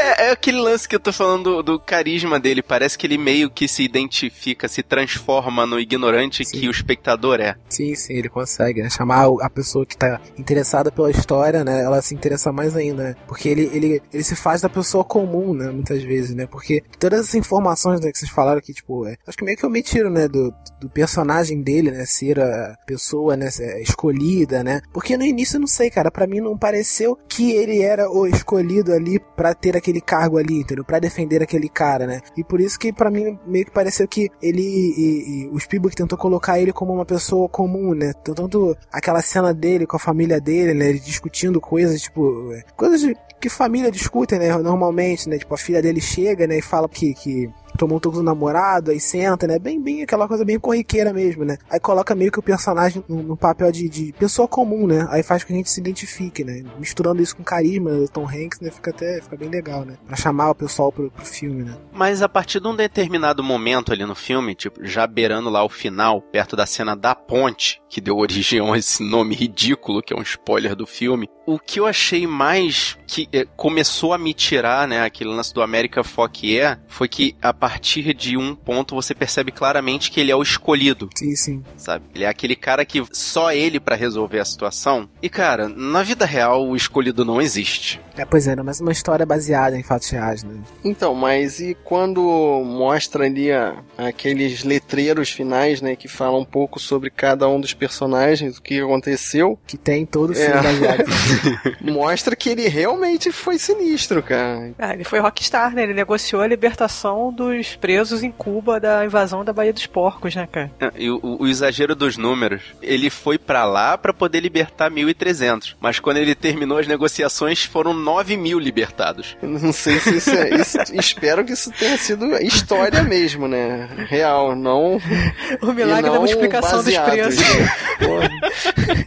É, 0.04 0.28
é 0.28 0.32
aquele 0.32 0.60
lance 0.60 0.88
que 0.88 0.96
eu 0.96 1.00
tô 1.00 1.14
falando 1.14 1.44
do, 1.44 1.64
do 1.64 1.80
carisma 1.80 2.38
dele. 2.38 2.62
Parece 2.62 2.98
que 2.98 3.08
ele 3.08 3.18
meio 3.18 3.50
que 3.50 3.70
se 3.70 3.84
identifica, 3.84 4.68
se 4.68 4.84
transforma 4.84 5.66
no 5.66 5.80
ignorante 5.80 6.44
Sim. 6.44 6.60
que 6.60 6.68
o 6.68 6.72
espectador 6.72 7.40
é. 7.40 7.56
Sim, 7.70 7.96
sim, 7.96 8.14
ele 8.14 8.28
consegue, 8.28 8.84
né? 8.84 8.90
Chamar 8.90 9.28
a 9.42 9.50
pessoa 9.50 9.86
que 9.86 9.96
tá 9.96 10.20
interessada 10.38 10.92
pela 10.92 11.10
história, 11.10 11.64
né? 11.64 11.82
Ela 11.82 12.02
se 12.02 12.14
interessa 12.14 12.52
mais 12.52 12.76
ainda, 12.76 13.04
né? 13.04 13.16
Porque 13.28 13.48
ele, 13.48 13.70
ele, 13.74 14.02
ele 14.14 14.24
se 14.24 14.36
faz 14.36 14.62
da 14.62 14.70
pessoa 14.70 15.06
comum, 15.06 15.54
né? 15.54 15.72
Muitas 15.72 16.04
vezes, 16.04 16.36
né? 16.36 16.46
Porque 16.48 16.84
todas 17.00 17.22
essas 17.22 17.36
informações 17.36 18.02
né, 18.02 18.12
que 18.12 18.18
vocês 18.18 18.32
falaram 18.32 18.58
aqui, 18.58 18.74
tipo, 18.74 19.08
é, 19.08 19.16
acho 19.26 19.38
que 19.38 19.46
meio 19.46 19.58
que 19.58 19.66
omitiram, 19.66 20.10
né? 20.10 20.28
Do, 20.28 20.54
do 20.82 20.90
personagem 20.90 21.62
dele, 21.62 21.92
né? 21.92 22.06
Ser 22.06 22.42
a 22.42 22.76
pessoa, 22.86 23.38
né? 23.38 23.50
ser 23.50 23.82
Escolhida, 23.82 24.64
né? 24.64 24.82
Porque 24.92 25.18
no 25.18 25.24
início, 25.24 25.56
eu 25.56 25.62
não 25.62 25.68
sei, 25.68 25.90
cara, 25.90 26.12
pra 26.12 26.28
mim 26.28 26.42
não 26.42 26.58
pareceu 26.58 27.18
que 27.28 27.52
ele 27.52 27.82
era 27.82 28.10
o 28.10 28.28
escolhido 28.28 28.92
ali 28.92 29.20
pra 29.36 29.54
ter 29.54 29.78
aquele 29.78 29.93
cargo 30.02 30.38
ali, 30.38 30.60
entendeu? 30.60 30.84
Pra 30.84 31.00
defender 31.00 31.42
aquele 31.42 31.70
cara, 31.70 32.06
né? 32.08 32.22
E 32.38 32.44
por 32.44 32.60
isso 32.60 32.78
que 32.80 32.92
pra 32.92 33.10
mim 33.10 33.38
meio 33.46 33.66
que 33.66 33.72
pareceu 33.72 34.08
que 34.08 34.30
ele 34.42 34.62
e, 34.62 35.46
e 35.46 35.50
o 35.50 35.60
Spielberg 35.60 35.96
tentou 35.96 36.18
colocar 36.18 36.60
ele 36.60 36.74
como 36.74 36.94
uma 36.94 37.06
pessoa 37.06 37.48
comum, 37.50 37.94
né? 37.94 38.14
Tanto 38.24 38.76
aquela 38.92 39.22
cena 39.22 39.54
dele 39.54 39.86
com 39.86 39.96
a 39.96 40.00
família 40.00 40.40
dele, 40.40 40.74
né? 40.74 40.90
Ele 40.90 41.00
discutindo 41.00 41.60
coisas, 41.60 42.02
tipo, 42.02 42.52
é, 42.54 42.64
coisas 42.76 43.14
que 43.40 43.50
família 43.50 43.92
discutem, 43.92 44.40
né? 44.40 44.58
Normalmente, 44.58 45.28
né? 45.28 45.38
Tipo, 45.38 45.54
a 45.54 45.58
filha 45.58 45.82
dele 45.82 46.00
chega, 46.00 46.48
né? 46.48 46.60
E 46.60 46.62
fala 46.62 46.88
que, 46.88 47.14
que 47.14 47.50
tomou 47.78 47.98
um 47.98 48.00
toco 48.00 48.18
do 48.18 48.24
namorado, 48.24 48.92
aí 48.92 49.00
senta, 49.00 49.48
né? 49.48 49.60
Bem, 49.60 49.82
bem, 49.82 50.04
aquela 50.04 50.28
coisa 50.28 50.46
bem 50.46 50.60
corriqueira 50.60 51.12
mesmo, 51.12 51.44
né? 51.44 51.58
Aí 51.70 51.80
coloca 51.80 52.16
meio 52.16 52.32
que 52.32 52.40
o 52.40 52.44
personagem 52.44 53.04
no, 53.08 53.36
papel 53.36 53.72
de, 53.72 53.90
de 53.90 54.14
pessoa 54.14 54.48
comum, 54.48 54.88
né? 54.88 55.06
Aí 55.10 55.24
faz 55.24 55.44
com 55.44 55.48
que 55.48 55.54
a 55.54 55.58
gente 55.58 55.70
se 55.70 55.80
identifique, 55.80 56.44
né? 56.44 56.64
Misturando 56.80 57.22
isso 57.22 57.36
com 57.36 57.44
carisma 57.44 57.92
do 57.92 58.08
Tom 58.08 58.26
Hanks, 58.26 58.60
né? 58.62 58.72
Fica 58.72 58.92
até, 58.92 59.22
fica 59.22 59.36
bem 59.36 59.50
legal, 59.50 59.83
né? 59.86 59.98
Pra 60.06 60.16
chamar 60.16 60.52
o 60.52 60.56
pessoal 60.56 60.92
pro, 60.92 61.10
pro 61.10 61.26
filme, 61.26 61.64
né? 61.64 61.78
Mas 61.92 62.22
a 62.22 62.30
partir 62.30 62.60
de 62.60 62.68
um 62.68 62.76
determinado 62.76 63.44
momento 63.44 63.92
ali 63.92 64.06
no 64.06 64.16
filme, 64.16 64.56
tipo, 64.56 64.86
já 64.86 65.06
beirando 65.08 65.50
lá 65.50 65.64
o 65.64 65.70
final, 65.70 66.22
perto 66.22 66.56
da 66.56 66.66
cena 66.66 66.96
da 66.96 67.16
ponte, 67.16 67.82
que 67.90 68.02
deu 68.02 68.18
origem 68.18 68.60
a 68.60 68.78
esse 68.78 69.04
nome 69.04 69.36
ridículo, 69.36 70.02
que 70.02 70.14
é 70.14 70.18
um 70.18 70.22
spoiler 70.22 70.76
do 70.76 70.86
filme, 70.86 71.30
o 71.46 71.60
que 71.60 71.80
eu 71.80 71.86
achei 71.86 72.26
mais 72.26 72.98
que 73.08 73.28
eh, 73.32 73.46
começou 73.56 74.14
a 74.14 74.18
me 74.18 74.34
tirar, 74.34 74.88
né, 74.88 75.02
aquele 75.04 75.30
lance 75.30 75.54
do 75.54 75.62
America 75.62 76.04
Fuck 76.04 76.48
Yeah, 76.48 76.80
foi 76.88 77.08
que 77.08 77.36
a 77.42 77.54
partir 77.54 78.14
de 78.14 78.36
um 78.38 78.56
ponto 78.56 78.96
você 78.96 79.14
percebe 79.14 79.52
claramente 79.52 80.10
que 80.10 80.20
ele 80.20 80.32
é 80.32 80.36
o 80.36 80.42
escolhido, 80.42 81.10
Sim, 81.16 81.36
sim. 81.36 81.64
sabe? 81.78 82.06
Ele 82.16 82.24
é 82.24 82.28
aquele 82.28 82.56
cara 82.56 82.84
que 82.86 83.04
só 83.12 83.52
ele 83.52 83.80
pra 83.80 83.96
resolver 83.96 84.40
a 84.40 84.46
situação. 84.46 85.08
E 85.22 85.30
cara, 85.30 85.68
na 85.70 86.02
vida 86.02 86.26
real 86.26 86.68
o 86.68 86.76
escolhido 86.76 87.24
não 87.24 87.42
existe. 87.42 88.00
É, 88.18 88.26
pois 88.26 88.48
é, 88.48 88.56
né? 88.56 88.62
mas 88.64 88.80
uma 88.80 88.92
história 88.92 89.26
baseada 89.26 89.78
em 89.78 89.84
fatos 89.84 90.10
reais, 90.10 90.44
né? 90.44 90.56
Então, 90.84 91.14
mas 91.14 91.60
e 91.60 91.76
quando 91.84 92.22
mostra 92.66 93.26
ali 93.26 93.52
a- 93.52 93.76
aqueles 93.98 94.64
letreiros 94.64 95.30
finais, 95.30 95.82
né, 95.82 95.96
que 95.96 96.08
falam 96.08 96.40
um 96.42 96.46
pouco 96.46 96.80
sobre 96.80 97.10
cada 97.10 97.48
um 97.48 97.60
dos 97.60 97.74
personagens, 97.74 98.58
o 98.58 98.62
que 98.62 98.80
aconteceu, 98.80 99.60
Que 99.68 99.78
tem 99.78 100.06
todo 100.06 100.32
o 100.32 100.36
filme 100.36 100.52
É. 100.52 100.62
baseado. 100.62 101.04
mostra 101.82 102.36
que 102.36 102.50
ele 102.50 102.68
realmente 102.68 103.32
foi 103.32 103.58
sinistro, 103.58 104.22
cara. 104.24 104.72
Ah, 104.78 104.94
ele 104.94 105.04
foi 105.04 105.20
rockstar, 105.20 105.74
né? 105.74 105.84
Ele 105.84 105.94
negociou 105.94 106.42
a 106.42 106.48
libertação 106.48 107.32
dos 107.32 107.76
presos 107.76 108.24
em 108.24 108.32
Cuba 108.32 108.80
da 108.80 109.06
invasão 109.06 109.44
da 109.44 109.54
Baía 109.54 109.74
dos 109.74 109.86
Porcos, 109.86 110.36
né, 110.36 110.48
cara? 110.52 110.72
E 110.96 111.10
o, 111.10 111.20
o- 111.40 111.48
exagero 111.48 111.96
dos 111.96 112.18
números. 112.18 112.62
Ele 112.82 113.10
foi 113.10 113.38
pra 113.38 113.66
lá 113.66 113.98
pra 113.98 114.14
poder 114.14 114.40
libertar 114.40 114.90
1.300. 114.90 115.76
Mas 115.80 116.00
quando 116.00 116.18
ele 116.18 116.34
terminou 116.36 116.78
as 116.78 116.88
negociações, 116.88 117.64
foram 117.64 117.94
9 117.94 118.36
mil 118.38 118.60
libertados. 118.60 119.38
Eu 119.42 119.50
Não 119.50 119.72
sei 119.74 120.00
se 120.00 120.18
isso 120.18 120.30
é. 120.32 120.50
isso- 120.56 120.78
espero 120.94 121.44
que 121.46 121.54
isso 121.54 121.72
tenha 121.72 121.98
sido 121.98 122.26
história 122.38 123.04
mesmo, 123.04 123.48
né? 123.48 123.88
Real, 124.10 124.56
não. 124.56 125.00
O 125.62 125.72
milagre 125.72 126.00
e 126.02 126.04
da 126.04 126.10
não 126.12 126.20
multiplicação 126.20 126.84
dos 126.84 126.86
baseados, 126.94 127.36
preços. 127.36 127.56
né? 127.58 129.06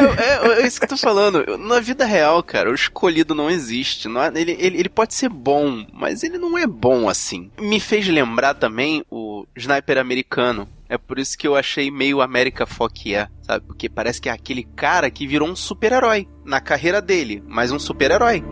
Porra. 0.00 0.20
É, 0.22 0.46
é, 0.60 0.62
é 0.62 0.66
isso 0.66 0.78
que 0.78 0.84
eu 0.84 0.88
tô 0.90 0.96
falando. 0.96 1.44
Na 1.58 1.80
vida 1.80 2.04
real, 2.04 2.42
cara, 2.42 2.70
o 2.70 2.74
escolhido 2.74 3.34
não 3.34 3.50
existe. 3.50 4.08
Não 4.08 4.22
é- 4.22 4.32
ele, 4.34 4.56
ele, 4.58 4.78
ele 4.78 4.88
pode 4.88 5.14
ser 5.14 5.28
bom, 5.28 5.84
mas 5.92 6.22
ele 6.22 6.38
não 6.38 6.56
é 6.58 6.66
bom 6.66 7.08
assim. 7.08 7.50
Me 7.60 7.80
fez 7.80 8.06
lembrar 8.08 8.54
também 8.54 9.04
o 9.10 9.46
sniper 9.56 9.98
americano. 9.98 10.68
É 10.88 10.98
por 10.98 11.20
isso 11.20 11.38
que 11.38 11.46
eu 11.46 11.54
achei 11.54 11.88
meio 11.88 12.20
América 12.20 12.66
Yeah, 13.06 13.30
sabe? 13.42 13.64
Porque 13.64 13.88
parece 13.88 14.20
que 14.20 14.28
é 14.28 14.32
aquele 14.32 14.64
cara 14.64 15.08
que 15.08 15.24
virou 15.26 15.48
um 15.48 15.54
super-herói 15.54 16.26
na 16.44 16.60
carreira 16.60 17.00
dele, 17.00 17.42
mas 17.46 17.70
um 17.70 17.78
super-herói. 17.78 18.42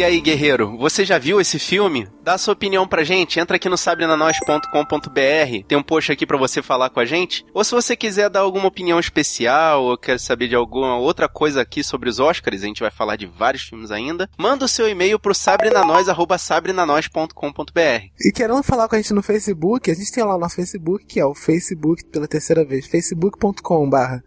E 0.00 0.02
aí, 0.02 0.18
guerreiro, 0.18 0.78
você 0.78 1.04
já 1.04 1.18
viu 1.18 1.42
esse 1.42 1.58
filme? 1.58 2.08
Dá 2.24 2.38
sua 2.38 2.54
opinião 2.54 2.88
pra 2.88 3.04
gente, 3.04 3.38
entra 3.38 3.56
aqui 3.56 3.68
no 3.68 3.76
sabrenanois.com.br, 3.76 5.66
tem 5.68 5.76
um 5.76 5.82
post 5.82 6.10
aqui 6.10 6.24
pra 6.24 6.38
você 6.38 6.62
falar 6.62 6.88
com 6.88 7.00
a 7.00 7.04
gente. 7.04 7.44
Ou 7.52 7.62
se 7.62 7.72
você 7.72 7.94
quiser 7.94 8.30
dar 8.30 8.40
alguma 8.40 8.68
opinião 8.68 8.98
especial, 8.98 9.84
ou 9.84 9.98
quer 9.98 10.18
saber 10.18 10.48
de 10.48 10.54
alguma 10.54 10.96
outra 10.96 11.28
coisa 11.28 11.60
aqui 11.60 11.84
sobre 11.84 12.08
os 12.08 12.18
Oscars, 12.18 12.62
a 12.62 12.66
gente 12.66 12.80
vai 12.80 12.90
falar 12.90 13.16
de 13.16 13.26
vários 13.26 13.64
filmes 13.64 13.90
ainda, 13.90 14.26
manda 14.38 14.64
o 14.64 14.68
seu 14.68 14.88
e-mail 14.88 15.18
pro 15.18 15.34
sabrenanois.sabrenanois.com.br. 15.34 18.04
E 18.24 18.32
querendo 18.32 18.62
falar 18.62 18.88
com 18.88 18.94
a 18.94 18.98
gente 18.98 19.12
no 19.12 19.22
Facebook, 19.22 19.90
a 19.90 19.94
gente 19.94 20.12
tem 20.12 20.24
lá 20.24 20.34
o 20.34 20.40
nosso 20.40 20.56
Facebook, 20.56 21.04
que 21.04 21.20
é 21.20 21.26
o 21.26 21.34
Facebook 21.34 22.06
pela 22.06 22.26
terceira 22.26 22.64
vez, 22.64 22.86
facebook.com 22.86 23.90
barra. 23.90 24.24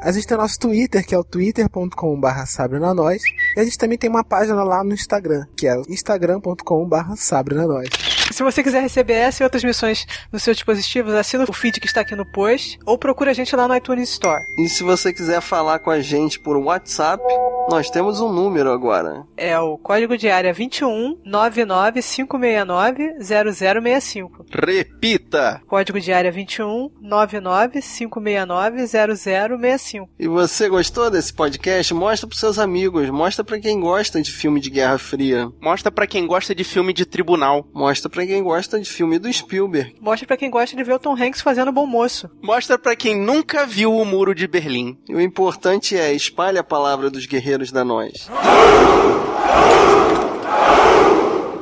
A 0.00 0.12
gente 0.12 0.26
tem 0.26 0.36
o 0.36 0.40
nosso 0.40 0.58
Twitter, 0.60 1.04
que 1.04 1.14
é 1.14 1.18
o 1.18 1.24
twitter.com 1.24 2.20
barra 2.20 2.46
sabrenanois. 2.46 3.22
E 3.56 3.60
a 3.60 3.64
gente 3.64 3.76
também 3.76 3.98
tem 3.98 4.08
uma 4.08 4.22
página 4.22 4.62
lá 4.62 4.84
no 4.84 4.94
Instagram, 4.94 5.44
que 5.56 5.66
é 5.66 5.76
o 5.76 5.82
instagram.com 5.88 6.88
barra 6.88 7.16
sabrenanois. 7.16 8.17
Se 8.30 8.42
você 8.42 8.62
quiser 8.62 8.80
receber 8.82 9.14
essa 9.14 9.42
e 9.42 9.44
outras 9.44 9.64
missões 9.64 10.06
nos 10.32 10.42
seus 10.42 10.56
dispositivos, 10.56 11.14
assina 11.14 11.44
o 11.48 11.52
feed 11.52 11.80
que 11.80 11.86
está 11.86 12.02
aqui 12.02 12.14
no 12.14 12.24
post 12.30 12.78
ou 12.86 12.96
procura 12.98 13.30
a 13.30 13.34
gente 13.34 13.54
lá 13.56 13.66
no 13.66 13.74
iTunes 13.74 14.10
Store. 14.10 14.40
E 14.58 14.68
se 14.68 14.82
você 14.84 15.12
quiser 15.12 15.40
falar 15.40 15.78
com 15.80 15.90
a 15.90 16.00
gente 16.00 16.38
por 16.38 16.56
WhatsApp, 16.56 17.22
nós 17.70 17.90
temos 17.90 18.20
um 18.20 18.32
número 18.32 18.70
agora. 18.70 19.24
É 19.36 19.58
o 19.58 19.76
código 19.78 20.16
de 20.16 20.28
área 20.28 20.52
21 20.52 21.18
99569 21.24 23.14
0065. 23.22 24.44
Repita! 24.50 25.60
Código 25.66 26.00
de 26.00 26.12
área 26.12 26.30
21 26.30 26.90
99569 27.00 28.86
0065. 28.86 30.08
E 30.18 30.28
você 30.28 30.68
gostou 30.68 31.10
desse 31.10 31.32
podcast? 31.32 31.92
Mostra 31.94 32.26
pros 32.28 32.40
seus 32.40 32.58
amigos, 32.58 33.08
mostra 33.10 33.42
pra 33.44 33.58
quem 33.58 33.80
gosta 33.80 34.20
de 34.22 34.30
filme 34.30 34.60
de 34.60 34.70
Guerra 34.70 34.98
Fria, 34.98 35.48
Mostra 35.60 35.90
pra 35.90 36.06
quem 36.06 36.26
gosta 36.26 36.54
de 36.54 36.64
filme 36.64 36.92
de 36.92 37.04
tribunal. 37.04 37.66
mostra 37.74 38.08
pra 38.08 38.17
quem 38.26 38.42
gosta 38.42 38.78
de 38.80 38.88
filme 38.90 39.18
do 39.18 39.32
Spielberg. 39.32 39.94
Mostra 40.00 40.26
pra 40.26 40.36
quem 40.36 40.50
gosta 40.50 40.76
de 40.76 40.82
ver 40.84 40.94
o 40.94 40.98
Tom 40.98 41.14
Hanks 41.14 41.40
fazendo 41.40 41.72
bom 41.72 41.86
moço. 41.86 42.30
Mostra 42.42 42.78
pra 42.78 42.94
quem 42.96 43.16
nunca 43.16 43.66
viu 43.66 43.94
o 43.94 44.04
Muro 44.04 44.34
de 44.34 44.46
Berlim. 44.46 44.98
E 45.08 45.14
o 45.14 45.20
importante 45.20 45.96
é 45.96 46.12
espalhe 46.12 46.58
a 46.58 46.64
palavra 46.64 47.10
dos 47.10 47.26
guerreiros 47.26 47.70
da 47.72 47.84
nós. 47.84 48.28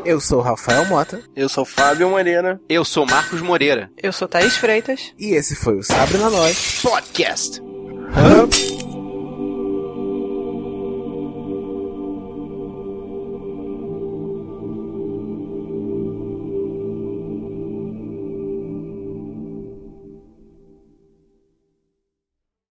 Eu 0.04 0.20
sou 0.20 0.40
Rafael 0.40 0.86
Mota, 0.86 1.20
Eu 1.34 1.48
sou 1.48 1.64
Fábio 1.64 2.08
Moreira. 2.08 2.60
Eu 2.68 2.84
sou 2.84 3.04
Marcos 3.04 3.40
Moreira. 3.42 3.90
Eu 4.00 4.12
sou 4.12 4.28
Thaís 4.28 4.56
Freitas. 4.56 5.12
e 5.18 5.34
esse 5.34 5.56
foi 5.56 5.76
o 5.76 5.82
Sabre 5.82 6.16
na 6.18 6.30
Nós. 6.30 6.80
Podcast. 6.80 7.60
Hum. 7.60 8.85